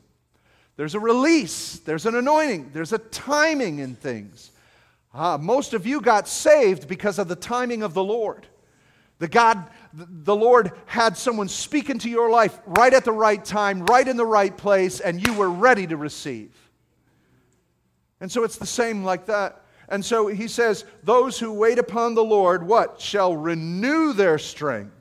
There's 0.76 0.94
a 0.94 1.00
release, 1.00 1.78
there's 1.80 2.06
an 2.06 2.14
anointing, 2.14 2.70
there's 2.72 2.92
a 2.94 2.98
timing 2.98 3.80
in 3.80 3.96
things. 3.96 4.50
Ah, 5.12 5.36
most 5.36 5.74
of 5.74 5.86
you 5.86 6.00
got 6.00 6.26
saved 6.26 6.88
because 6.88 7.18
of 7.18 7.28
the 7.28 7.36
timing 7.36 7.82
of 7.82 7.92
the 7.92 8.02
Lord. 8.02 8.46
The 9.18 9.28
God, 9.28 9.62
the 9.92 10.34
Lord 10.34 10.72
had 10.86 11.16
someone 11.16 11.48
speak 11.48 11.90
into 11.90 12.08
your 12.08 12.30
life 12.30 12.58
right 12.64 12.94
at 12.94 13.04
the 13.04 13.12
right 13.12 13.44
time, 13.44 13.84
right 13.86 14.06
in 14.06 14.16
the 14.16 14.24
right 14.24 14.56
place, 14.56 15.00
and 15.00 15.24
you 15.26 15.34
were 15.34 15.50
ready 15.50 15.86
to 15.86 15.96
receive. 15.96 16.54
And 18.20 18.30
so 18.30 18.44
it's 18.44 18.56
the 18.56 18.66
same 18.66 19.04
like 19.04 19.26
that. 19.26 19.62
And 19.88 20.04
so 20.04 20.28
he 20.28 20.46
says, 20.46 20.84
Those 21.02 21.38
who 21.38 21.52
wait 21.52 21.78
upon 21.78 22.14
the 22.14 22.24
Lord, 22.24 22.66
what? 22.66 23.00
Shall 23.00 23.36
renew 23.36 24.12
their 24.12 24.38
strength. 24.38 25.00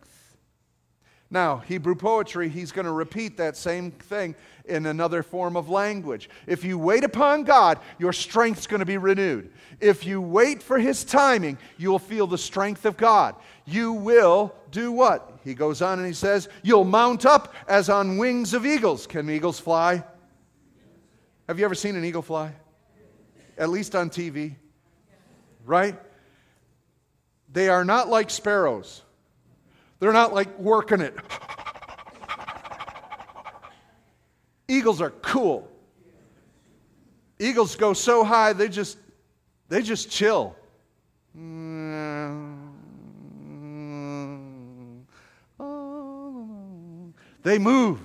Now, 1.31 1.57
Hebrew 1.57 1.93
poetry, 1.93 2.49
he's 2.49 2.71
going 2.71 2.85
to 2.85 2.91
repeat 2.91 3.37
that 3.37 3.55
same 3.55 3.91
thing 3.91 4.33
in 4.65 4.87
another 4.87 5.21
form 5.21 5.55
of 5.55 5.69
language. 5.69 6.27
If 6.47 6.63
you 6.63 6.79
wait 6.79 7.03
upon 7.03 7.43
God, 7.43 7.79
your 7.99 8.13
strength's 8.13 8.65
going 8.65 8.79
to 8.79 8.85
be 8.85 8.97
renewed. 8.97 9.51
If 9.79 10.07
you 10.07 10.21
wait 10.21 10.63
for 10.63 10.79
his 10.79 11.03
timing, 11.03 11.59
you 11.77 11.91
will 11.91 11.99
feel 11.99 12.25
the 12.25 12.37
strength 12.37 12.85
of 12.85 12.97
God. 12.97 13.35
You 13.65 13.93
will 13.93 14.55
do 14.71 14.91
what? 14.91 15.39
He 15.43 15.53
goes 15.53 15.83
on 15.83 15.99
and 15.99 16.07
he 16.07 16.13
says, 16.13 16.49
You'll 16.63 16.83
mount 16.83 17.27
up 17.27 17.53
as 17.67 17.89
on 17.89 18.17
wings 18.17 18.55
of 18.55 18.65
eagles. 18.65 19.05
Can 19.05 19.29
eagles 19.29 19.59
fly? 19.59 20.03
Have 21.47 21.59
you 21.59 21.65
ever 21.65 21.75
seen 21.75 21.95
an 21.95 22.05
eagle 22.05 22.23
fly? 22.23 22.53
At 23.59 23.69
least 23.69 23.93
on 23.93 24.09
TV, 24.09 24.55
right? 25.65 25.99
They 27.51 27.67
are 27.67 27.83
not 27.83 28.07
like 28.07 28.29
sparrows. 28.29 29.03
They're 29.99 30.13
not 30.13 30.33
like 30.33 30.57
working 30.57 31.01
it. 31.01 31.13
Eagles 34.69 35.01
are 35.01 35.09
cool. 35.09 35.69
Eagles 37.37 37.75
go 37.75 37.93
so 37.93 38.23
high 38.23 38.53
they 38.53 38.69
just 38.69 38.97
they 39.67 39.81
just 39.81 40.09
chill. 40.09 40.55
They 47.41 47.57
move. 47.57 47.99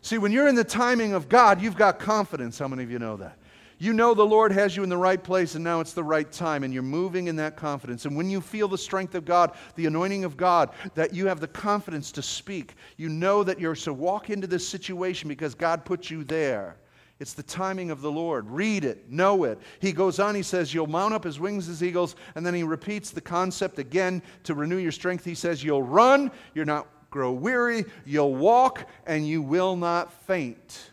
See, 0.00 0.18
when 0.18 0.32
you're 0.32 0.48
in 0.48 0.54
the 0.54 0.64
timing 0.64 1.12
of 1.12 1.28
God, 1.28 1.60
you've 1.60 1.76
got 1.76 1.98
confidence. 1.98 2.58
How 2.58 2.68
many 2.68 2.82
of 2.82 2.90
you 2.90 2.98
know 2.98 3.16
that? 3.18 3.36
You 3.82 3.92
know 3.92 4.14
the 4.14 4.24
Lord 4.24 4.52
has 4.52 4.76
you 4.76 4.84
in 4.84 4.88
the 4.88 4.96
right 4.96 5.20
place 5.20 5.56
and 5.56 5.64
now 5.64 5.80
it's 5.80 5.92
the 5.92 6.04
right 6.04 6.30
time 6.30 6.62
and 6.62 6.72
you're 6.72 6.84
moving 6.84 7.26
in 7.26 7.34
that 7.34 7.56
confidence. 7.56 8.04
And 8.04 8.16
when 8.16 8.30
you 8.30 8.40
feel 8.40 8.68
the 8.68 8.78
strength 8.78 9.16
of 9.16 9.24
God, 9.24 9.56
the 9.74 9.86
anointing 9.86 10.22
of 10.22 10.36
God, 10.36 10.70
that 10.94 11.12
you 11.12 11.26
have 11.26 11.40
the 11.40 11.48
confidence 11.48 12.12
to 12.12 12.22
speak, 12.22 12.74
you 12.96 13.08
know 13.08 13.42
that 13.42 13.58
you're 13.58 13.74
to 13.74 13.92
walk 13.92 14.30
into 14.30 14.46
this 14.46 14.68
situation 14.68 15.28
because 15.28 15.56
God 15.56 15.84
put 15.84 16.10
you 16.10 16.22
there. 16.22 16.76
It's 17.18 17.32
the 17.32 17.42
timing 17.42 17.90
of 17.90 18.02
the 18.02 18.10
Lord. 18.12 18.48
Read 18.48 18.84
it, 18.84 19.10
know 19.10 19.42
it. 19.42 19.58
He 19.80 19.90
goes 19.90 20.20
on, 20.20 20.36
he 20.36 20.44
says, 20.44 20.72
You'll 20.72 20.86
mount 20.86 21.12
up 21.12 21.26
as 21.26 21.40
wings 21.40 21.68
as 21.68 21.82
eagles. 21.82 22.14
And 22.36 22.46
then 22.46 22.54
he 22.54 22.62
repeats 22.62 23.10
the 23.10 23.20
concept 23.20 23.80
again 23.80 24.22
to 24.44 24.54
renew 24.54 24.78
your 24.78 24.92
strength. 24.92 25.24
He 25.24 25.34
says, 25.34 25.64
You'll 25.64 25.82
run, 25.82 26.30
you're 26.54 26.64
not 26.64 26.86
grow 27.10 27.32
weary, 27.32 27.84
you'll 28.06 28.36
walk, 28.36 28.88
and 29.08 29.26
you 29.26 29.42
will 29.42 29.74
not 29.74 30.12
faint 30.12 30.91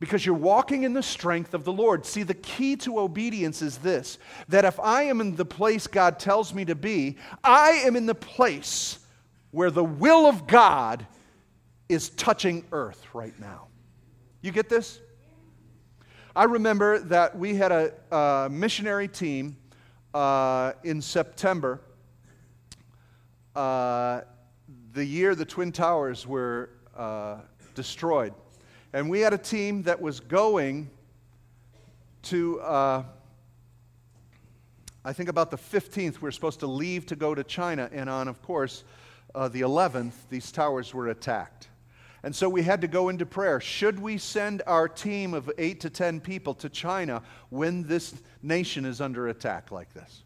because 0.00 0.24
you're 0.24 0.34
walking 0.34 0.84
in 0.84 0.92
the 0.92 1.02
strength 1.02 1.54
of 1.54 1.64
the 1.64 1.72
Lord. 1.72 2.06
See, 2.06 2.22
the 2.22 2.34
key 2.34 2.76
to 2.76 3.00
obedience 3.00 3.62
is 3.62 3.78
this 3.78 4.18
that 4.48 4.64
if 4.64 4.78
I 4.80 5.04
am 5.04 5.20
in 5.20 5.36
the 5.36 5.44
place 5.44 5.86
God 5.86 6.18
tells 6.18 6.54
me 6.54 6.64
to 6.66 6.74
be, 6.74 7.16
I 7.42 7.82
am 7.84 7.96
in 7.96 8.06
the 8.06 8.14
place 8.14 8.98
where 9.50 9.70
the 9.70 9.84
will 9.84 10.26
of 10.26 10.46
God 10.46 11.06
is 11.88 12.10
touching 12.10 12.64
earth 12.70 13.06
right 13.14 13.38
now. 13.40 13.68
You 14.42 14.52
get 14.52 14.68
this? 14.68 15.00
I 16.36 16.44
remember 16.44 17.00
that 17.00 17.36
we 17.36 17.54
had 17.54 17.72
a, 17.72 17.92
a 18.14 18.48
missionary 18.50 19.08
team 19.08 19.56
uh, 20.14 20.72
in 20.84 21.02
September, 21.02 21.80
uh, 23.56 24.20
the 24.92 25.04
year 25.04 25.34
the 25.34 25.44
Twin 25.44 25.72
Towers 25.72 26.26
were 26.26 26.70
uh, 26.96 27.38
destroyed. 27.74 28.32
And 28.92 29.10
we 29.10 29.20
had 29.20 29.34
a 29.34 29.38
team 29.38 29.82
that 29.82 30.00
was 30.00 30.18
going 30.18 30.90
to, 32.22 32.60
uh, 32.60 33.02
I 35.04 35.12
think 35.12 35.28
about 35.28 35.50
the 35.50 35.58
15th, 35.58 36.14
we 36.14 36.20
were 36.20 36.32
supposed 36.32 36.60
to 36.60 36.66
leave 36.66 37.06
to 37.06 37.16
go 37.16 37.34
to 37.34 37.44
China. 37.44 37.90
And 37.92 38.08
on, 38.08 38.28
of 38.28 38.40
course, 38.40 38.84
uh, 39.34 39.48
the 39.48 39.60
11th, 39.60 40.12
these 40.30 40.50
towers 40.50 40.94
were 40.94 41.08
attacked. 41.08 41.68
And 42.22 42.34
so 42.34 42.48
we 42.48 42.62
had 42.62 42.80
to 42.80 42.88
go 42.88 43.10
into 43.10 43.26
prayer. 43.26 43.60
Should 43.60 43.98
we 44.00 44.18
send 44.18 44.62
our 44.66 44.88
team 44.88 45.34
of 45.34 45.50
eight 45.58 45.80
to 45.80 45.90
10 45.90 46.20
people 46.20 46.54
to 46.54 46.68
China 46.68 47.22
when 47.50 47.84
this 47.84 48.14
nation 48.42 48.84
is 48.84 49.00
under 49.00 49.28
attack 49.28 49.70
like 49.70 49.92
this? 49.92 50.24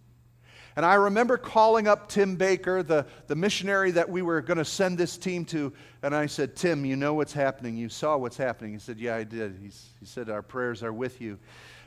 And 0.76 0.86
I 0.86 0.94
remember 0.94 1.36
calling 1.36 1.86
up 1.86 2.08
Tim 2.08 2.36
Baker, 2.36 2.82
the, 2.82 3.06
the 3.26 3.34
missionary 3.34 3.90
that 3.92 4.08
we 4.08 4.22
were 4.22 4.40
going 4.40 4.58
to 4.58 4.64
send 4.64 4.96
this 4.96 5.18
team 5.18 5.44
to, 5.46 5.72
and 6.02 6.14
I 6.14 6.26
said, 6.26 6.56
Tim, 6.56 6.84
you 6.84 6.96
know 6.96 7.14
what's 7.14 7.32
happening. 7.32 7.76
You 7.76 7.88
saw 7.88 8.16
what's 8.16 8.36
happening. 8.36 8.72
He 8.72 8.78
said, 8.78 8.98
Yeah, 8.98 9.16
I 9.16 9.24
did. 9.24 9.58
He's, 9.62 9.90
he 10.00 10.06
said, 10.06 10.30
Our 10.30 10.42
prayers 10.42 10.82
are 10.82 10.92
with 10.92 11.20
you. 11.20 11.38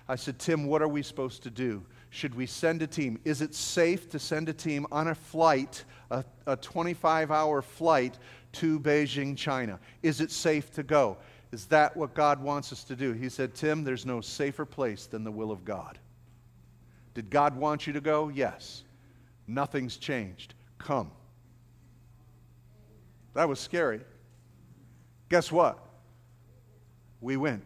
I 0.08 0.16
said, 0.16 0.38
Tim, 0.38 0.68
what 0.68 0.82
are 0.82 0.88
we 0.88 1.02
supposed 1.02 1.44
to 1.44 1.50
do? 1.50 1.84
Should 2.12 2.36
we 2.36 2.46
send 2.46 2.82
a 2.82 2.88
team? 2.88 3.20
Is 3.26 3.42
it 3.42 3.56
safe 3.56 4.10
to 4.12 4.20
send 4.20 4.50
a 4.50 4.54
team 4.54 4.86
on 4.92 5.08
a 5.08 5.16
flight, 5.16 5.84
a, 6.12 6.24
a 6.46 6.56
25 6.56 7.32
hour 7.32 7.62
flight 7.62 8.18
to 8.54 8.80
Beijing, 8.80 9.36
China? 9.36 9.80
Is 10.04 10.22
it 10.22 10.32
safe 10.32 10.72
to 10.74 10.84
go? 10.84 11.18
Is 11.52 11.66
that 11.68 11.98
what 11.98 12.14
God 12.14 12.42
wants 12.42 12.72
us 12.72 12.84
to 12.86 12.96
do? 12.96 13.14
He 13.14 13.30
said, 13.30 13.56
Tim, 13.56 13.84
there's 13.84 14.06
no 14.06 14.22
safer 14.22 14.66
place 14.66 15.08
than 15.08 15.24
the 15.24 15.32
will 15.32 15.52
of 15.52 15.66
God. 15.66 15.98
Did 17.16 17.32
God 17.32 17.58
want 17.58 17.88
you 17.88 17.94
to 17.94 18.02
go? 18.02 18.30
Yes. 18.30 18.84
Nothing's 19.48 19.98
changed. 19.98 20.54
Come. 20.78 21.10
That 23.34 23.50
was 23.50 23.60
scary. 23.60 24.02
Guess 25.30 25.52
what? 25.52 25.86
we 27.26 27.36
went. 27.38 27.64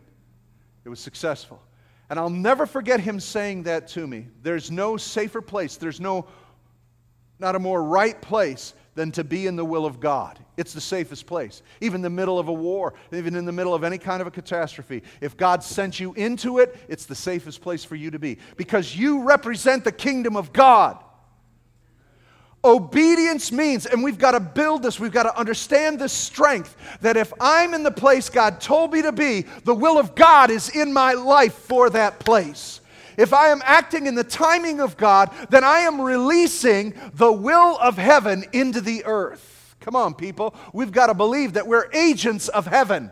It 0.85 0.89
was 0.89 0.99
successful. 0.99 1.62
And 2.09 2.17
I'll 2.17 2.29
never 2.29 2.65
forget 2.65 2.99
him 2.99 3.19
saying 3.19 3.63
that 3.63 3.89
to 3.89 4.07
me. 4.07 4.27
There's 4.41 4.71
no 4.71 4.97
safer 4.97 5.41
place, 5.41 5.75
there's 5.75 5.99
no, 5.99 6.27
not 7.38 7.55
a 7.55 7.59
more 7.59 7.83
right 7.83 8.19
place 8.19 8.73
than 8.95 9.12
to 9.12 9.23
be 9.23 9.45
in 9.45 9.55
the 9.55 9.65
will 9.65 9.85
of 9.85 9.99
God. 9.99 10.39
It's 10.60 10.74
the 10.74 10.82
safest 10.82 11.26
place. 11.26 11.62
Even 11.80 12.00
in 12.00 12.02
the 12.02 12.10
middle 12.10 12.38
of 12.38 12.50
a 12.50 12.54
war, 12.54 12.93
even 13.13 13.34
in 13.38 13.45
the 13.45 13.52
middle 13.54 13.74
of 13.74 13.86
any 13.86 13.98
kind 13.98 14.19
of 14.19 14.28
a 14.28 14.32
catastrophe, 14.32 15.04
if 15.22 15.38
God 15.38 15.63
sent 15.63 16.02
you 16.02 16.12
into 16.15 16.60
it, 16.60 16.76
it's 16.89 17.06
the 17.06 17.15
safest 17.15 17.62
place 17.62 17.86
for 17.86 17.95
you 17.95 18.12
to 18.12 18.19
be 18.19 18.39
because 18.58 18.93
you 18.93 19.24
represent 19.24 19.86
the 19.86 19.91
kingdom 19.93 20.36
of 20.36 20.52
God. 20.52 21.02
Obedience 22.62 23.54
means, 23.54 23.86
and 23.86 24.04
we've 24.04 24.17
got 24.17 24.32
to 24.32 24.41
build 24.41 24.84
this, 24.84 25.00
we've 25.00 25.13
got 25.13 25.24
to 25.24 25.39
understand 25.39 25.98
this 25.98 26.12
strength 26.12 26.76
that 27.00 27.15
if 27.15 27.32
I'm 27.39 27.74
in 27.74 27.84
the 27.84 27.89
place 27.89 28.28
God 28.30 28.60
told 28.60 28.91
me 28.91 29.02
to 29.04 29.13
be, 29.13 29.45
the 29.63 29.74
will 29.74 29.98
of 29.98 30.13
God 30.13 30.52
is 30.52 30.67
in 30.67 30.91
my 30.91 31.13
life 31.13 31.54
for 31.54 31.89
that 31.91 32.19
place. 32.19 32.82
If 33.15 33.32
I 33.32 33.48
am 33.48 33.62
acting 33.63 34.08
in 34.08 34.15
the 34.15 34.26
timing 34.26 34.82
of 34.82 34.98
God, 34.98 35.34
then 35.52 35.63
I 35.63 35.80
am 35.80 36.02
releasing 36.02 36.95
the 37.13 37.32
will 37.32 37.78
of 37.80 37.98
heaven 37.98 38.43
into 38.52 38.82
the 38.82 39.06
earth. 39.06 39.59
Come 39.89 39.95
on, 39.95 40.13
people. 40.13 40.54
We've 40.71 40.91
got 40.91 41.08
to 41.08 41.15
believe 41.15 41.54
that 41.54 41.65
we're 41.65 41.89
agents 41.93 42.47
of 42.47 42.67
heaven, 42.67 43.10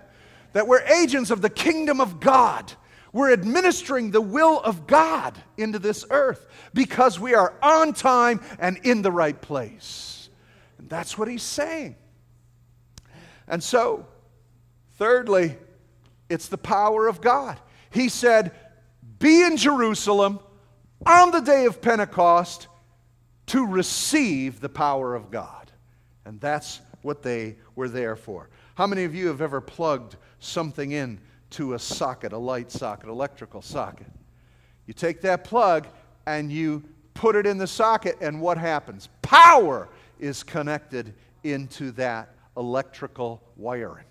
that 0.54 0.68
we're 0.68 0.84
agents 0.84 1.32
of 1.32 1.42
the 1.42 1.50
kingdom 1.50 2.00
of 2.00 2.20
God. 2.20 2.72
We're 3.12 3.34
administering 3.34 4.12
the 4.12 4.22
will 4.22 4.60
of 4.60 4.86
God 4.86 5.36
into 5.58 5.80
this 5.80 6.06
earth 6.12 6.48
because 6.76 7.20
we 7.20 7.34
are 7.34 7.56
on 7.64 7.94
time 7.94 8.42
and 8.60 8.78
in 8.84 9.02
the 9.02 9.12
right 9.12 9.42
place. 9.42 10.30
And 10.78 10.88
that's 10.88 11.18
what 11.18 11.28
he's 11.28 11.42
saying. 11.42 11.96
And 13.48 13.64
so, 13.64 14.06
thirdly, 15.00 15.58
it's 16.30 16.48
the 16.48 16.60
power 16.60 17.08
of 17.08 17.22
God. 17.22 17.60
He 17.90 18.08
said, 18.08 18.52
Be 19.18 19.42
in 19.42 19.58
Jerusalem 19.58 20.42
on 21.08 21.32
the 21.32 21.42
day 21.42 21.66
of 21.66 21.82
Pentecost 21.82 22.68
to 23.48 23.66
receive 23.66 24.60
the 24.60 24.70
power 24.70 25.16
of 25.16 25.32
God. 25.32 25.57
And 26.28 26.40
that's 26.42 26.82
what 27.02 27.24
they 27.24 27.56
were 27.76 27.90
there 27.90 28.16
for. 28.16 28.50
How 28.76 28.86
many 28.86 29.06
of 29.06 29.16
you 29.16 29.28
have 29.28 29.42
ever 29.42 29.62
plugged 29.62 30.18
something 30.40 30.92
in 30.92 31.20
to 31.52 31.74
a 31.74 31.80
socket, 31.80 32.34
a 32.34 32.38
light 32.38 32.72
socket, 32.72 33.10
electrical 33.10 33.62
socket. 33.62 34.08
You 34.86 34.94
take 34.94 35.22
that 35.22 35.44
plug 35.44 35.88
and 36.26 36.52
you 36.52 36.84
put 37.14 37.36
it 37.36 37.46
in 37.46 37.58
the 37.58 37.68
socket, 37.68 38.18
and 38.22 38.42
what 38.42 38.58
happens? 38.58 39.10
Power 39.22 39.90
is 40.20 40.44
connected 40.44 41.14
into 41.44 41.92
that 41.92 42.34
electrical 42.56 43.42
wiring. 43.56 44.06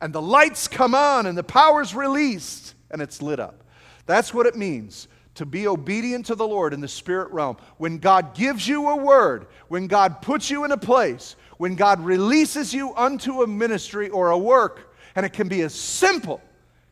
And 0.00 0.12
the 0.12 0.20
lights 0.20 0.66
come 0.66 0.94
on, 0.94 1.26
and 1.26 1.38
the 1.38 1.44
power's 1.44 1.94
released, 1.94 2.74
and 2.90 3.00
it's 3.00 3.22
lit 3.22 3.38
up. 3.38 3.62
That's 4.04 4.34
what 4.34 4.46
it 4.46 4.56
means 4.56 5.06
to 5.34 5.46
be 5.46 5.66
obedient 5.66 6.26
to 6.26 6.34
the 6.34 6.46
Lord 6.46 6.74
in 6.74 6.80
the 6.80 6.88
spirit 6.88 7.32
realm. 7.32 7.56
When 7.78 7.98
God 7.98 8.34
gives 8.34 8.68
you 8.68 8.88
a 8.88 8.96
word, 8.96 9.46
when 9.68 9.86
God 9.86 10.20
puts 10.20 10.50
you 10.50 10.64
in 10.64 10.72
a 10.72 10.76
place, 10.76 11.36
when 11.56 11.74
God 11.74 12.00
releases 12.00 12.74
you 12.74 12.94
unto 12.94 13.42
a 13.42 13.46
ministry 13.46 14.08
or 14.10 14.30
a 14.30 14.38
work, 14.38 14.94
and 15.14 15.24
it 15.24 15.32
can 15.32 15.48
be 15.48 15.62
as 15.62 15.74
simple 15.74 16.40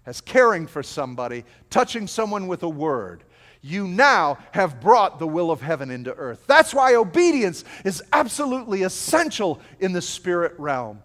as 0.07 0.20
caring 0.20 0.66
for 0.66 0.83
somebody, 0.83 1.44
touching 1.68 2.07
someone 2.07 2.46
with 2.46 2.62
a 2.62 2.68
word. 2.68 3.24
You 3.62 3.87
now 3.87 4.38
have 4.53 4.81
brought 4.81 5.18
the 5.18 5.26
will 5.26 5.50
of 5.50 5.61
heaven 5.61 5.90
into 5.90 6.14
earth. 6.14 6.44
That's 6.46 6.72
why 6.72 6.94
obedience 6.94 7.64
is 7.85 8.03
absolutely 8.12 8.83
essential 8.83 9.61
in 9.81 9.92
the 9.92 10.00
spirit 10.00 10.59
realm. 10.59 11.03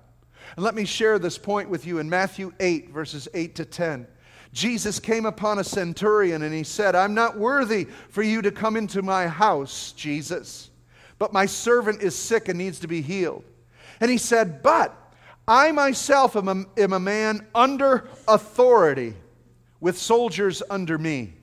And 0.55 0.63
let 0.63 0.73
me 0.73 0.85
share 0.85 1.19
this 1.19 1.37
point 1.37 1.69
with 1.69 1.85
you 1.85 1.99
in 1.99 2.09
Matthew 2.09 2.53
8, 2.59 2.91
verses 2.91 3.27
8 3.33 3.55
to 3.55 3.65
10. 3.65 4.07
Jesus 4.55 5.01
came 5.01 5.25
upon 5.25 5.59
a 5.59 5.65
centurion 5.65 6.41
and 6.41 6.55
he 6.55 6.63
said, 6.63 6.95
I'm 6.95 7.13
not 7.13 7.37
worthy 7.37 7.87
for 8.07 8.23
you 8.23 8.41
to 8.41 8.51
come 8.51 8.77
into 8.77 9.01
my 9.01 9.27
house, 9.27 9.91
Jesus, 9.91 10.69
but 11.19 11.33
my 11.33 11.45
servant 11.45 12.01
is 12.01 12.15
sick 12.15 12.47
and 12.47 12.57
needs 12.57 12.79
to 12.79 12.87
be 12.87 13.01
healed. 13.01 13.43
And 13.99 14.09
he 14.09 14.17
said, 14.17 14.63
But 14.63 14.95
I 15.45 15.73
myself 15.73 16.37
am 16.37 16.47
a, 16.47 16.81
am 16.81 16.93
a 16.93 17.01
man 17.01 17.45
under 17.53 18.07
authority 18.29 19.15
with 19.81 19.97
soldiers 19.97 20.63
under 20.69 20.97
me. 20.97 21.33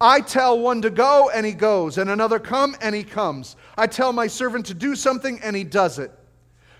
I 0.00 0.20
tell 0.20 0.56
one 0.56 0.82
to 0.82 0.90
go, 0.90 1.30
and 1.30 1.44
he 1.44 1.52
goes, 1.52 1.98
and 1.98 2.08
another 2.08 2.38
come, 2.38 2.76
and 2.80 2.94
he 2.94 3.02
comes. 3.02 3.56
I 3.76 3.88
tell 3.88 4.12
my 4.12 4.28
servant 4.28 4.66
to 4.66 4.74
do 4.74 4.94
something, 4.94 5.40
and 5.42 5.56
he 5.56 5.64
does 5.64 5.98
it. 5.98 6.12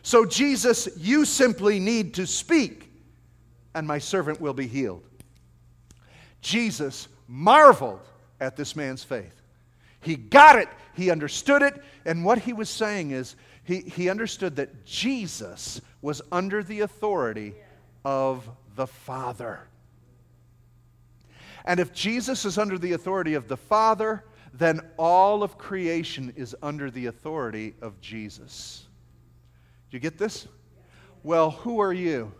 So, 0.02 0.26
Jesus, 0.26 0.88
you 0.96 1.24
simply 1.24 1.80
need 1.80 2.14
to 2.14 2.26
speak, 2.26 2.88
and 3.74 3.84
my 3.84 3.98
servant 3.98 4.40
will 4.40 4.54
be 4.54 4.68
healed. 4.68 5.02
Jesus 6.46 7.08
marveled 7.26 8.06
at 8.38 8.56
this 8.56 8.76
man's 8.76 9.02
faith. 9.02 9.42
He 10.00 10.14
got 10.14 10.56
it, 10.56 10.68
he 10.94 11.10
understood 11.10 11.60
it, 11.60 11.82
and 12.04 12.24
what 12.24 12.38
he 12.38 12.52
was 12.52 12.70
saying 12.70 13.10
is 13.10 13.34
he, 13.64 13.80
he 13.80 14.08
understood 14.08 14.54
that 14.54 14.84
Jesus 14.84 15.80
was 16.02 16.22
under 16.30 16.62
the 16.62 16.82
authority 16.82 17.52
of 18.04 18.48
the 18.76 18.86
Father. 18.86 19.58
And 21.64 21.80
if 21.80 21.92
Jesus 21.92 22.44
is 22.44 22.58
under 22.58 22.78
the 22.78 22.92
authority 22.92 23.34
of 23.34 23.48
the 23.48 23.56
Father, 23.56 24.22
then 24.54 24.80
all 24.96 25.42
of 25.42 25.58
creation 25.58 26.32
is 26.36 26.54
under 26.62 26.92
the 26.92 27.06
authority 27.06 27.74
of 27.82 28.00
Jesus. 28.00 28.86
Do 29.90 29.96
you 29.96 30.00
get 30.00 30.16
this? 30.16 30.46
Well, 31.24 31.50
who 31.50 31.80
are 31.80 31.92
you? 31.92 32.32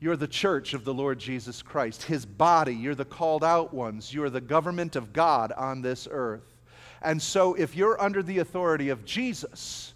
You're 0.00 0.16
the 0.16 0.28
church 0.28 0.74
of 0.74 0.84
the 0.84 0.94
Lord 0.94 1.18
Jesus 1.18 1.62
Christ, 1.62 2.04
His 2.04 2.24
body. 2.24 2.74
You're 2.74 2.94
the 2.94 3.04
called 3.04 3.42
out 3.42 3.74
ones. 3.74 4.14
You're 4.14 4.30
the 4.30 4.40
government 4.40 4.94
of 4.96 5.12
God 5.12 5.52
on 5.52 5.82
this 5.82 6.06
earth. 6.10 6.56
And 7.02 7.20
so, 7.20 7.54
if 7.54 7.76
you're 7.76 8.00
under 8.00 8.22
the 8.22 8.38
authority 8.38 8.88
of 8.90 9.04
Jesus, 9.04 9.94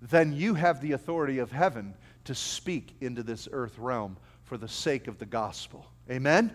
then 0.00 0.32
you 0.32 0.54
have 0.54 0.80
the 0.80 0.92
authority 0.92 1.38
of 1.38 1.50
heaven 1.50 1.94
to 2.24 2.34
speak 2.34 2.94
into 3.00 3.22
this 3.22 3.48
earth 3.50 3.78
realm 3.78 4.16
for 4.44 4.56
the 4.56 4.68
sake 4.68 5.08
of 5.08 5.18
the 5.18 5.26
gospel. 5.26 5.86
Amen? 6.10 6.54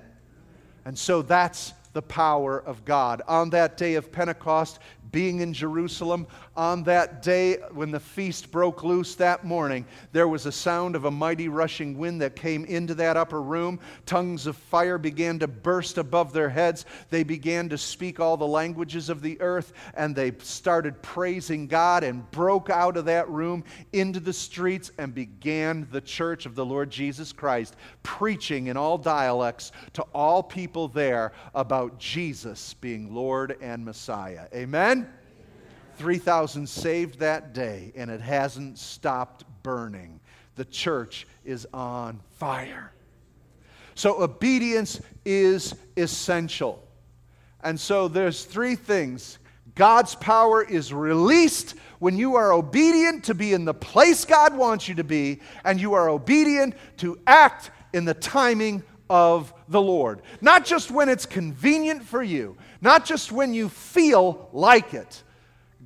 And 0.85 0.97
so 0.97 1.21
that's 1.21 1.73
the 1.93 2.01
power 2.01 2.59
of 2.59 2.85
God. 2.85 3.21
On 3.27 3.49
that 3.51 3.77
day 3.77 3.95
of 3.95 4.11
Pentecost, 4.11 4.79
being 5.11 5.39
in 5.39 5.53
Jerusalem. 5.53 6.25
On 6.55 6.83
that 6.83 7.21
day, 7.21 7.57
when 7.73 7.91
the 7.91 7.99
feast 7.99 8.51
broke 8.51 8.83
loose 8.83 9.15
that 9.15 9.43
morning, 9.43 9.85
there 10.11 10.27
was 10.27 10.45
a 10.45 10.51
sound 10.51 10.95
of 10.95 11.05
a 11.05 11.11
mighty 11.11 11.49
rushing 11.49 11.97
wind 11.97 12.21
that 12.21 12.35
came 12.35 12.65
into 12.65 12.95
that 12.95 13.17
upper 13.17 13.41
room. 13.41 13.79
Tongues 14.05 14.47
of 14.47 14.55
fire 14.55 14.97
began 14.97 15.39
to 15.39 15.47
burst 15.47 15.97
above 15.97 16.33
their 16.33 16.49
heads. 16.49 16.85
They 17.09 17.23
began 17.23 17.69
to 17.69 17.77
speak 17.77 18.19
all 18.19 18.37
the 18.37 18.47
languages 18.47 19.09
of 19.09 19.21
the 19.21 19.39
earth, 19.41 19.73
and 19.93 20.15
they 20.15 20.31
started 20.39 21.01
praising 21.01 21.67
God 21.67 22.03
and 22.03 22.29
broke 22.31 22.69
out 22.69 22.97
of 22.97 23.05
that 23.05 23.29
room 23.29 23.63
into 23.93 24.19
the 24.19 24.33
streets 24.33 24.91
and 24.97 25.13
began 25.13 25.87
the 25.91 26.01
church 26.01 26.45
of 26.45 26.55
the 26.55 26.65
Lord 26.65 26.89
Jesus 26.89 27.31
Christ, 27.31 27.75
preaching 28.03 28.67
in 28.67 28.77
all 28.77 28.97
dialects 28.97 29.71
to 29.93 30.03
all 30.13 30.43
people 30.43 30.87
there 30.87 31.33
about 31.53 31.80
Jesus 31.89 32.73
being 32.75 33.13
Lord 33.13 33.57
and 33.61 33.85
Messiah. 33.85 34.47
Amen? 34.53 35.11
3,000 35.97 36.67
saved 36.67 37.19
that 37.19 37.53
day, 37.53 37.91
and 37.95 38.09
it 38.09 38.21
hasn't 38.21 38.79
stopped 38.79 39.43
burning. 39.63 40.19
The 40.55 40.65
church 40.65 41.27
is 41.45 41.67
on 41.73 42.19
fire. 42.37 42.91
So, 43.95 44.21
obedience 44.21 45.01
is 45.25 45.75
essential. 45.95 46.87
And 47.63 47.79
so, 47.79 48.07
there's 48.07 48.45
three 48.45 48.75
things 48.75 49.37
God's 49.75 50.15
power 50.15 50.63
is 50.63 50.93
released 50.93 51.75
when 51.99 52.17
you 52.17 52.35
are 52.35 52.51
obedient 52.51 53.25
to 53.25 53.35
be 53.35 53.53
in 53.53 53.65
the 53.65 53.73
place 53.73 54.25
God 54.25 54.55
wants 54.55 54.87
you 54.87 54.95
to 54.95 55.03
be, 55.03 55.39
and 55.63 55.79
you 55.79 55.93
are 55.93 56.09
obedient 56.09 56.75
to 56.97 57.19
act 57.27 57.69
in 57.93 58.05
the 58.05 58.13
timing 58.13 58.83
of 59.11 59.53
the 59.67 59.81
Lord. 59.81 60.21
Not 60.39 60.65
just 60.65 60.89
when 60.89 61.09
it's 61.09 61.25
convenient 61.25 62.03
for 62.03 62.23
you, 62.23 62.55
not 62.79 63.05
just 63.05 63.31
when 63.31 63.53
you 63.53 63.69
feel 63.69 64.49
like 64.53 64.93
it 64.93 65.21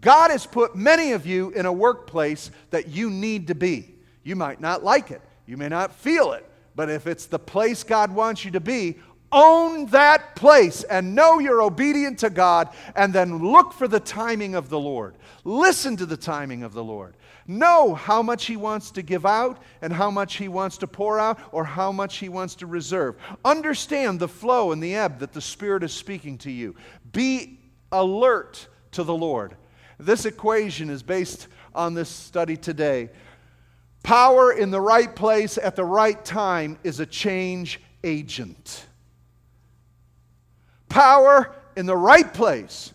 God 0.06 0.30
has 0.30 0.46
put 0.46 0.76
many 0.76 1.14
of 1.14 1.26
you 1.26 1.50
in 1.52 1.66
a 1.66 1.74
workplace 1.74 2.52
that 2.70 2.90
you 2.90 3.10
need 3.10 3.48
to 3.48 3.56
be. 3.56 3.96
You 4.24 4.36
might 4.36 4.62
not 4.62 4.84
like 4.84 5.10
it, 5.10 5.22
you 5.48 5.58
may 5.58 5.68
not 5.68 5.96
feel 5.96 6.34
it, 6.34 6.48
but 6.76 6.92
if 6.92 7.08
it's 7.08 7.26
the 7.26 7.40
place 7.40 7.84
God 7.84 8.14
wants 8.14 8.46
you 8.46 8.52
to 8.52 8.60
be, 8.60 8.98
own 9.32 9.88
that 9.88 10.36
place 10.36 10.84
and 10.84 11.16
know 11.16 11.40
you're 11.40 11.62
obedient 11.62 12.20
to 12.20 12.30
God, 12.30 12.70
and 12.96 13.14
then 13.14 13.52
look 13.52 13.74
for 13.74 13.88
the 13.88 14.00
timing 14.00 14.54
of 14.54 14.70
the 14.70 14.80
Lord. 14.80 15.16
Listen 15.44 15.98
to 15.98 16.06
the 16.06 16.18
timing 16.18 16.62
of 16.62 16.74
the 16.74 16.84
Lord. 16.84 17.16
Know 17.48 17.94
how 17.94 18.22
much 18.22 18.46
He 18.46 18.58
wants 18.58 18.92
to 18.92 19.02
give 19.02 19.26
out 19.26 19.62
and 19.82 19.94
how 19.94 20.10
much 20.10 20.38
He 20.38 20.48
wants 20.48 20.78
to 20.80 20.88
pour 20.88 21.20
out 21.20 21.40
or 21.52 21.64
how 21.64 21.92
much 21.92 22.18
He 22.18 22.30
wants 22.30 22.56
to 22.56 22.66
reserve. 22.66 23.16
Understand 23.44 24.20
the 24.20 24.28
flow 24.28 24.72
and 24.72 24.82
the 24.82 24.96
ebb 24.96 25.20
that 25.20 25.34
the 25.34 25.42
Spirit 25.42 25.84
is 25.84 25.94
speaking 25.94 26.38
to 26.40 26.52
you. 26.52 26.76
Be 27.12 27.60
alert 27.92 28.68
to 28.92 29.04
the 29.04 29.16
Lord. 29.16 29.56
This 30.00 30.26
equation 30.26 30.90
is 30.90 31.04
based 31.04 31.48
on 31.74 31.94
this 31.94 32.10
study 32.10 32.58
today. 32.58 33.10
Power 34.02 34.52
in 34.52 34.72
the 34.72 34.82
right 34.82 35.16
place 35.16 35.58
at 35.58 35.76
the 35.76 35.86
right 35.86 36.24
time 36.24 36.78
is 36.84 37.00
a 37.00 37.06
change 37.06 37.80
agent. 38.04 38.88
Power 40.90 41.56
in 41.76 41.86
the 41.86 41.98
right 41.98 42.34
place 42.34 42.94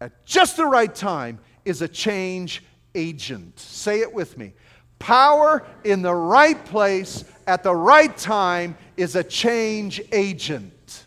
at 0.00 0.24
just 0.24 0.56
the 0.56 0.66
right 0.66 0.94
time 0.94 1.38
is 1.64 1.82
a 1.82 1.88
change 1.88 2.62
agent. 2.94 3.58
Say 3.58 4.00
it 4.00 4.12
with 4.12 4.36
me. 4.38 4.52
Power 4.98 5.66
in 5.84 6.02
the 6.02 6.14
right 6.14 6.64
place 6.64 7.24
at 7.46 7.62
the 7.62 7.74
right 7.74 8.16
time 8.16 8.76
is 8.96 9.16
a 9.16 9.24
change 9.24 10.00
agent. 10.12 11.06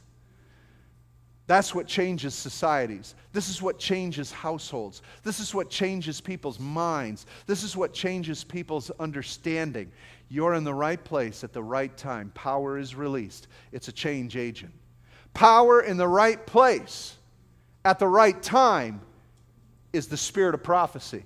That's 1.48 1.74
what 1.74 1.88
changes 1.88 2.36
societies. 2.36 3.16
This 3.32 3.48
is 3.50 3.62
what 3.62 3.80
changes 3.80 4.32
households. 4.32 5.02
This 5.24 5.40
is 5.40 5.56
what 5.56 5.70
changes 5.70 6.20
people's 6.20 6.60
minds. 6.60 7.26
This 7.46 7.64
is 7.64 7.76
what 7.76 7.94
changes 7.94 8.44
people's 8.44 8.92
understanding. 9.00 9.90
You're 10.30 10.56
in 10.56 10.66
the 10.66 10.74
right 10.74 11.02
place 11.02 11.46
at 11.46 11.54
the 11.54 11.64
right 11.64 11.96
time. 11.96 12.32
Power 12.36 12.78
is 12.78 12.96
released. 12.96 13.48
It's 13.72 13.88
a 13.88 13.94
change 13.94 14.36
agent. 14.36 14.74
Power 15.34 15.82
in 15.82 15.96
the 15.96 16.08
right 16.08 16.46
place 16.46 17.16
at 17.86 17.98
the 17.98 18.08
right 18.08 18.42
time 18.44 19.00
is 19.94 20.08
the 20.08 20.18
spirit 20.18 20.54
of 20.54 20.64
prophecy. 20.64 21.24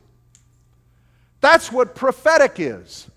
That's 1.42 1.72
what 1.72 1.96
prophetic 1.96 2.60
is. 2.60 3.10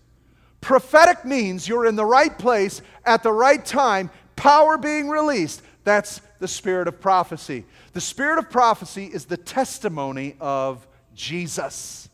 Prophetic 0.61 1.25
means 1.25 1.69
you're 1.69 1.87
in 1.87 1.95
the 1.95 2.07
right 2.07 2.37
place 2.37 2.81
at 3.05 3.23
the 3.23 3.33
right 3.33 3.65
time, 3.65 4.11
power 4.35 4.79
being 4.79 5.09
released. 5.09 5.63
That's 5.85 6.23
the 6.39 6.49
spirit 6.49 6.89
of 6.89 7.01
prophecy. 7.01 7.67
The 7.93 8.01
spirit 8.01 8.39
of 8.39 8.51
prophecy 8.51 9.05
is 9.05 9.27
the 9.27 9.37
testimony 9.37 10.37
of 10.41 10.87
Jesus. 11.15 12.09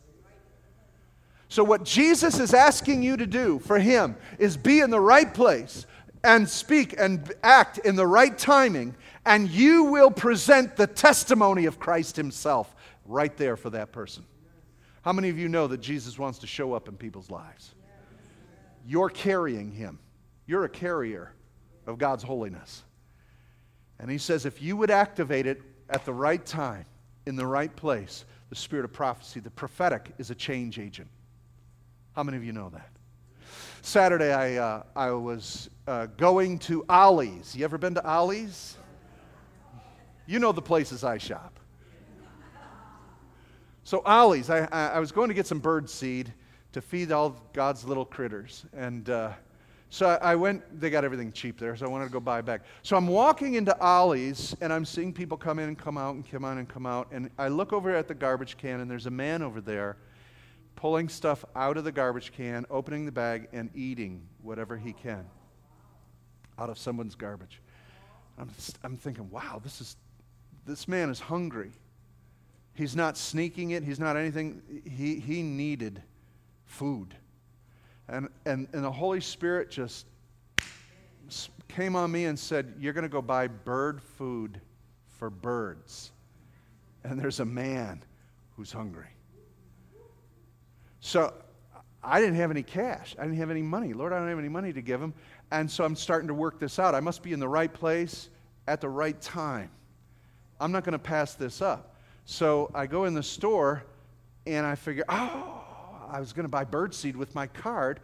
So, 1.49 1.65
what 1.65 1.85
Jesus 1.85 2.39
is 2.39 2.55
asking 2.55 3.03
you 3.03 3.17
to 3.17 3.27
do 3.27 3.61
for 3.61 3.79
him 3.79 4.17
is 4.39 4.57
be 4.57 4.81
in 4.81 4.91
the 4.91 5.01
right 5.01 5.33
place 5.33 5.87
and 6.23 6.49
speak 6.49 6.95
and 6.99 7.33
act 7.43 7.79
in 7.79 7.97
the 7.97 8.07
right 8.07 8.37
timing, 8.37 8.95
and 9.25 9.49
you 9.49 9.85
will 9.85 10.11
present 10.11 10.77
the 10.77 10.87
testimony 10.87 11.67
of 11.67 11.79
Christ 11.79 12.17
himself 12.17 12.75
right 13.05 13.37
there 13.37 13.57
for 13.57 13.71
that 13.71 13.91
person. 13.91 14.25
How 15.03 15.13
many 15.13 15.29
of 15.31 15.39
you 15.39 15.49
know 15.49 15.67
that 15.67 15.81
Jesus 15.81 16.19
wants 16.19 16.39
to 16.41 16.47
show 16.47 16.75
up 16.75 16.89
in 16.89 16.97
people's 16.97 17.31
lives? 17.31 17.75
You're 18.87 19.11
carrying 19.11 19.73
him, 19.73 19.99
you're 20.47 20.65
a 20.65 20.69
carrier 20.69 21.33
of 21.87 21.99
God's 21.99 22.23
holiness. 22.23 22.83
And 23.99 24.11
he 24.11 24.19
says, 24.19 24.47
if 24.47 24.63
you 24.63 24.77
would 24.77 24.91
activate 24.91 25.47
it 25.47 25.61
at 25.91 26.05
the 26.07 26.13
right 26.13 26.45
time, 26.45 26.87
in 27.27 27.37
the 27.37 27.47
right 27.47 27.75
place, 27.77 28.25
the 28.49 28.57
spirit 28.57 28.85
of 28.85 28.93
prophecy, 28.93 29.41
the 29.41 29.51
prophetic 29.51 30.13
is 30.19 30.31
a 30.31 30.35
change 30.35 30.79
agent. 30.79 31.09
How 32.15 32.23
many 32.23 32.39
of 32.39 32.45
you 32.45 32.53
know 32.53 32.71
that? 32.71 32.89
Saturday, 33.83 34.33
I, 34.33 34.57
uh, 34.57 34.83
I 34.97 35.11
was 35.11 35.69
uh, 35.87 36.07
going 36.17 36.59
to 36.61 36.85
Ollie's. 36.89 37.55
You 37.55 37.65
ever 37.65 37.79
been 37.79 37.95
to 37.95 38.05
Ollie's? 38.05 38.77
You 40.27 40.39
know 40.39 40.53
the 40.53 40.63
places 40.63 41.05
I 41.05 41.19
shop. 41.19 41.60
So, 43.91 44.03
Ollie's, 44.07 44.51
I, 44.51 44.67
I 44.71 45.01
was 45.01 45.11
going 45.11 45.31
to 45.31 45.35
get 45.35 45.49
some 45.49 45.59
bird 45.59 45.91
seed 45.91 46.33
to 46.71 46.81
feed 46.81 47.11
all 47.11 47.35
God's 47.53 47.85
little 47.85 48.05
critters. 48.05 48.65
And 48.73 49.11
uh, 49.11 49.33
so 49.89 50.17
I 50.23 50.37
went, 50.37 50.63
they 50.81 50.91
got 50.91 51.05
everything 51.05 51.33
cheap 51.33 51.59
there, 51.59 51.75
so 51.75 51.87
I 51.87 51.89
wanted 51.89 52.05
to 52.05 52.13
go 52.13 52.21
buy 52.21 52.41
back. 52.41 52.61
So 52.85 52.97
I'm 52.97 53.09
walking 53.09 53.55
into 53.55 53.77
Ollie's 53.81 54.55
and 54.61 54.73
I'm 54.73 54.85
seeing 54.85 55.13
people 55.13 55.37
come 55.37 55.59
in 55.59 55.67
and 55.67 55.77
come 55.77 55.99
out 55.99 56.15
and 56.15 56.25
come 56.31 56.45
on 56.45 56.59
and 56.59 56.69
come 56.69 56.87
out. 56.87 57.09
And 57.11 57.31
I 57.37 57.49
look 57.49 57.73
over 57.73 57.93
at 57.93 58.07
the 58.07 58.15
garbage 58.15 58.57
can 58.57 58.79
and 58.79 58.89
there's 58.89 59.07
a 59.07 59.11
man 59.11 59.43
over 59.43 59.61
there 59.61 59.97
pulling 60.77 61.09
stuff 61.09 61.45
out 61.57 61.77
of 61.77 61.83
the 61.83 61.91
garbage 61.91 62.31
can, 62.31 62.67
opening 62.71 63.07
the 63.07 63.11
bag, 63.11 63.49
and 63.53 63.71
eating 63.75 64.23
whatever 64.41 64.77
he 64.77 64.93
can 64.93 65.27
out 66.61 66.71
of 66.71 66.79
someone's 66.79 67.17
garbage. 67.17 67.61
I'm, 68.39 68.51
I'm 68.85 68.97
thinking, 68.97 69.29
wow, 69.31 69.61
this, 69.65 69.81
is, 69.81 69.97
this 70.65 70.87
man 70.87 71.11
is 71.11 71.19
hungry. 71.19 71.73
He's 72.81 72.97
not 72.97 73.19
sneaking 73.19 73.73
it, 73.73 73.85
he's 73.85 74.01
not 74.01 74.17
anything. 74.17 74.63
He, 74.89 75.21
he 75.21 75.43
needed 75.43 76.03
food. 76.65 77.15
And, 78.09 78.31
and, 78.47 78.69
and 78.73 78.83
the 78.83 78.91
Holy 78.91 79.21
Spirit 79.21 79.71
just 79.71 80.07
came 81.69 81.95
on 81.95 82.11
me 82.11 82.25
and 82.25 82.39
said, 82.39 82.73
You're 82.79 82.95
going 82.95 83.03
to 83.03 83.11
go 83.11 83.21
buy 83.21 83.49
bird 83.49 84.01
food 84.01 84.63
for 85.19 85.29
birds. 85.29 86.13
And 87.05 87.21
there's 87.21 87.39
a 87.41 87.45
man 87.45 88.03
who's 88.57 88.73
hungry. 88.73 89.11
So 91.01 91.35
I 92.03 92.19
didn't 92.19 92.37
have 92.37 92.51
any 92.51 92.63
cash. 92.63 93.15
I 93.19 93.25
didn't 93.25 93.37
have 93.37 93.51
any 93.51 93.61
money. 93.61 93.93
Lord, 93.93 94.15
I 94.15 94.21
don't 94.21 94.29
have 94.29 94.39
any 94.39 94.49
money 94.49 94.73
to 94.73 94.81
give 94.81 95.03
him. 95.03 95.13
And 95.51 95.71
so 95.71 95.85
I'm 95.85 95.97
starting 95.97 96.29
to 96.29 96.35
work 96.35 96.59
this 96.59 96.79
out. 96.79 96.95
I 96.95 97.01
must 97.01 97.23
be 97.23 97.35
in 97.35 97.41
the 97.41 97.49
right 97.49 97.71
place 97.71 98.31
at 98.67 98.81
the 98.81 98.89
right 98.89 99.21
time. 99.21 99.71
I'm 100.59 100.73
not 100.73 100.85
going 100.85 100.95
to 100.95 100.99
pass 100.99 101.35
this 101.35 101.61
up. 101.61 101.90
So 102.31 102.71
I 102.73 102.87
go 102.87 103.07
in 103.07 103.15
the 103.15 103.25
store 103.25 103.83
and 104.47 104.65
I 104.65 104.77
figure, 104.77 105.03
oh, 105.09 105.65
I 106.09 106.21
was 106.21 106.33
going 106.33 106.45
to 106.45 106.49
buy 106.49 106.65
birdseed 106.65 107.17
with 107.17 107.35
my 107.35 107.49
card. 107.49 107.99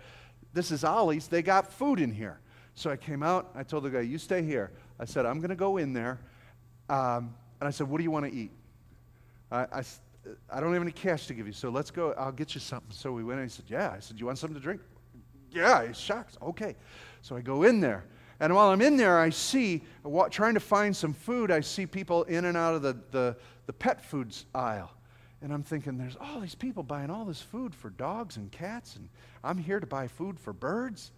This 0.52 0.72
is 0.72 0.82
Ollie's. 0.82 1.28
They 1.28 1.42
got 1.42 1.72
food 1.72 2.00
in 2.00 2.10
here. 2.10 2.40
So 2.74 2.90
I 2.90 2.96
came 2.96 3.22
out. 3.22 3.52
I 3.54 3.62
told 3.62 3.84
the 3.84 3.90
guy, 3.90 4.00
You 4.00 4.18
stay 4.18 4.42
here. 4.42 4.72
I 4.98 5.04
said, 5.04 5.26
I'm 5.26 5.38
going 5.38 5.50
to 5.50 5.54
go 5.54 5.76
in 5.76 5.92
there. 5.92 6.18
Um, 6.88 7.36
and 7.60 7.68
I 7.68 7.70
said, 7.70 7.88
What 7.88 7.98
do 7.98 8.02
you 8.02 8.10
want 8.10 8.26
to 8.26 8.32
eat? 8.36 8.50
I, 9.52 9.60
I, 9.60 9.82
I, 10.50 10.58
don't 10.58 10.72
have 10.72 10.82
any 10.82 10.90
cash 10.90 11.28
to 11.28 11.34
give 11.34 11.46
you, 11.46 11.52
so 11.52 11.68
let's 11.68 11.92
go. 11.92 12.12
I'll 12.18 12.32
get 12.32 12.52
you 12.56 12.60
something. 12.60 12.90
So 12.90 13.12
we 13.12 13.22
went 13.22 13.38
and 13.38 13.48
he 13.48 13.54
said, 13.54 13.66
Yeah. 13.68 13.92
I 13.92 14.00
said, 14.00 14.18
You 14.18 14.26
want 14.26 14.38
something 14.38 14.56
to 14.56 14.62
drink? 14.62 14.80
Yeah. 15.52 15.86
He's 15.86 16.00
shocked. 16.00 16.36
Okay. 16.42 16.74
So 17.22 17.36
I 17.36 17.42
go 17.42 17.62
in 17.62 17.80
there. 17.80 18.02
And 18.40 18.54
while 18.54 18.70
I'm 18.70 18.82
in 18.82 18.96
there, 18.96 19.18
I 19.18 19.30
see, 19.30 19.82
trying 20.30 20.54
to 20.54 20.60
find 20.60 20.94
some 20.94 21.14
food, 21.14 21.50
I 21.50 21.60
see 21.60 21.86
people 21.86 22.24
in 22.24 22.44
and 22.44 22.56
out 22.56 22.74
of 22.74 22.82
the, 22.82 22.98
the, 23.10 23.36
the 23.66 23.72
pet 23.72 24.00
foods 24.04 24.46
aisle. 24.54 24.92
And 25.42 25.52
I'm 25.52 25.62
thinking, 25.62 25.98
there's 25.98 26.16
all 26.16 26.40
these 26.40 26.54
people 26.54 26.82
buying 26.82 27.10
all 27.10 27.24
this 27.24 27.42
food 27.42 27.74
for 27.74 27.90
dogs 27.90 28.36
and 28.36 28.50
cats, 28.50 28.96
and 28.96 29.08
I'm 29.44 29.58
here 29.58 29.80
to 29.80 29.86
buy 29.86 30.08
food 30.08 30.40
for 30.40 30.52
birds. 30.52 31.12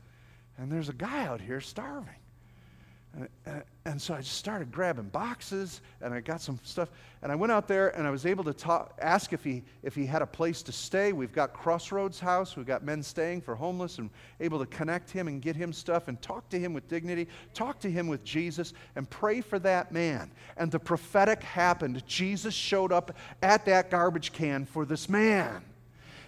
And 0.56 0.72
there's 0.72 0.88
a 0.88 0.94
guy 0.94 1.24
out 1.24 1.40
here 1.40 1.60
starving. 1.60 2.14
And, 3.84 4.00
so 4.00 4.14
I 4.14 4.18
just 4.18 4.36
started 4.36 4.70
grabbing 4.70 5.08
boxes 5.08 5.80
and 6.02 6.12
I 6.12 6.20
got 6.20 6.40
some 6.40 6.60
stuff. 6.62 6.90
And 7.22 7.32
I 7.32 7.34
went 7.34 7.50
out 7.50 7.66
there 7.66 7.88
and 7.96 8.06
I 8.06 8.10
was 8.10 8.26
able 8.26 8.44
to 8.44 8.52
talk, 8.52 8.96
ask 9.00 9.32
if 9.32 9.42
he, 9.42 9.62
if 9.82 9.94
he 9.94 10.04
had 10.04 10.20
a 10.20 10.26
place 10.26 10.62
to 10.64 10.72
stay. 10.72 11.12
We've 11.12 11.32
got 11.32 11.54
Crossroads 11.54 12.20
House. 12.20 12.54
We've 12.54 12.66
got 12.66 12.84
men 12.84 13.02
staying 13.02 13.40
for 13.40 13.54
homeless 13.54 13.98
and 13.98 14.10
able 14.40 14.58
to 14.58 14.66
connect 14.66 15.10
him 15.10 15.26
and 15.26 15.40
get 15.40 15.56
him 15.56 15.72
stuff 15.72 16.08
and 16.08 16.20
talk 16.20 16.48
to 16.50 16.60
him 16.60 16.74
with 16.74 16.86
dignity, 16.86 17.28
talk 17.54 17.80
to 17.80 17.90
him 17.90 18.08
with 18.08 18.22
Jesus, 18.24 18.74
and 18.94 19.08
pray 19.08 19.40
for 19.40 19.58
that 19.60 19.90
man. 19.90 20.30
And 20.58 20.70
the 20.70 20.78
prophetic 20.78 21.42
happened. 21.42 22.06
Jesus 22.06 22.54
showed 22.54 22.92
up 22.92 23.16
at 23.42 23.64
that 23.64 23.90
garbage 23.90 24.32
can 24.32 24.66
for 24.66 24.84
this 24.84 25.08
man. 25.08 25.64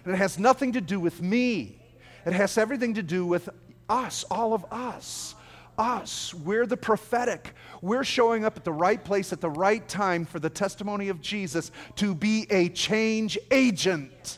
And 0.03 0.15
it 0.15 0.17
has 0.17 0.39
nothing 0.39 0.73
to 0.73 0.81
do 0.81 0.99
with 0.99 1.21
me, 1.21 1.79
it 2.25 2.33
has 2.33 2.57
everything 2.57 2.95
to 2.95 3.03
do 3.03 3.25
with 3.25 3.49
us, 3.87 4.25
all 4.31 4.53
of 4.53 4.65
us 4.71 5.35
us. 5.81 6.33
We're 6.33 6.65
the 6.65 6.77
prophetic. 6.77 7.53
We're 7.81 8.03
showing 8.03 8.45
up 8.45 8.55
at 8.55 8.63
the 8.63 8.71
right 8.71 9.03
place 9.03 9.33
at 9.33 9.41
the 9.41 9.49
right 9.49 9.85
time 9.89 10.25
for 10.25 10.39
the 10.39 10.49
testimony 10.49 11.09
of 11.09 11.21
Jesus 11.21 11.71
to 11.95 12.15
be 12.15 12.47
a 12.49 12.69
change 12.69 13.37
agent. 13.49 14.37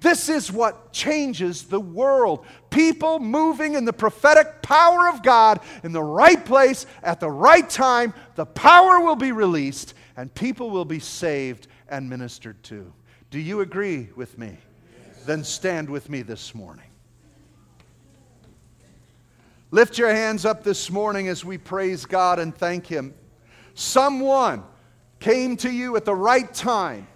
This 0.00 0.28
is 0.28 0.52
what 0.52 0.92
changes 0.92 1.64
the 1.64 1.80
world. 1.80 2.44
People 2.70 3.18
moving 3.18 3.74
in 3.74 3.84
the 3.84 3.92
prophetic 3.92 4.60
power 4.60 5.08
of 5.08 5.22
God 5.22 5.60
in 5.84 5.92
the 5.92 6.02
right 6.02 6.44
place 6.44 6.84
at 7.02 7.18
the 7.18 7.30
right 7.30 7.68
time. 7.68 8.12
The 8.34 8.44
power 8.44 9.00
will 9.00 9.16
be 9.16 9.32
released 9.32 9.94
and 10.16 10.34
people 10.34 10.70
will 10.70 10.84
be 10.84 10.98
saved 10.98 11.68
and 11.88 12.10
ministered 12.10 12.62
to. 12.64 12.92
Do 13.30 13.38
you 13.38 13.60
agree 13.60 14.08
with 14.16 14.38
me? 14.38 14.58
Yes. 14.58 15.24
Then 15.24 15.44
stand 15.44 15.88
with 15.88 16.10
me 16.10 16.22
this 16.22 16.54
morning. 16.54 16.86
Lift 19.72 19.98
your 19.98 20.14
hands 20.14 20.44
up 20.44 20.62
this 20.62 20.90
morning 20.90 21.26
as 21.26 21.44
we 21.44 21.58
praise 21.58 22.06
God 22.06 22.38
and 22.38 22.54
thank 22.54 22.86
Him. 22.86 23.14
Someone 23.74 24.62
came 25.18 25.56
to 25.58 25.70
you 25.70 25.96
at 25.96 26.04
the 26.04 26.14
right 26.14 26.52
time, 26.54 27.08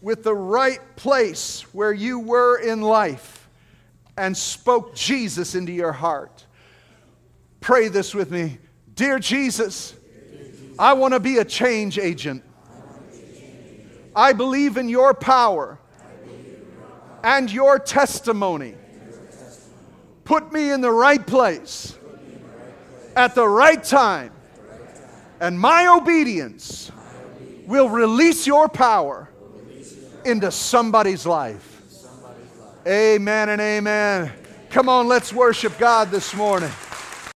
with 0.00 0.22
the 0.22 0.34
right 0.34 0.80
place 0.96 1.62
where 1.74 1.92
you 1.92 2.18
were 2.18 2.58
in 2.58 2.80
life, 2.80 3.48
and 4.16 4.36
spoke 4.36 4.94
Jesus 4.94 5.54
into 5.54 5.72
your 5.72 5.92
heart. 5.92 6.46
Pray 7.60 7.88
this 7.88 8.14
with 8.14 8.30
me. 8.30 8.58
Dear 8.94 9.18
Jesus, 9.18 9.94
I 10.78 10.94
want 10.94 11.12
to 11.12 11.20
be 11.20 11.36
a 11.36 11.44
change 11.44 11.98
agent. 11.98 12.42
I 14.16 14.32
believe 14.32 14.78
in 14.78 14.88
your 14.88 15.12
power 15.12 15.78
and 17.22 17.50
your 17.52 17.78
testimony 17.78 18.74
Put 20.24 20.52
me 20.52 20.70
in 20.70 20.80
the 20.80 20.90
right 20.90 21.24
place 21.26 21.96
at 23.16 23.34
the 23.34 23.46
right 23.46 23.82
time, 23.82 24.32
and 25.40 25.58
my 25.58 25.86
obedience 25.88 26.90
will 27.66 27.88
release 27.88 28.46
your 28.46 28.68
power 28.68 29.28
into 30.24 30.50
somebody's 30.50 31.26
life. 31.26 31.68
Amen 32.86 33.48
and 33.48 33.60
amen. 33.60 34.32
Come 34.70 34.88
on, 34.88 35.08
let's 35.08 35.32
worship 35.32 35.76
God 35.78 36.10
this 36.10 36.34
morning. 36.34 36.70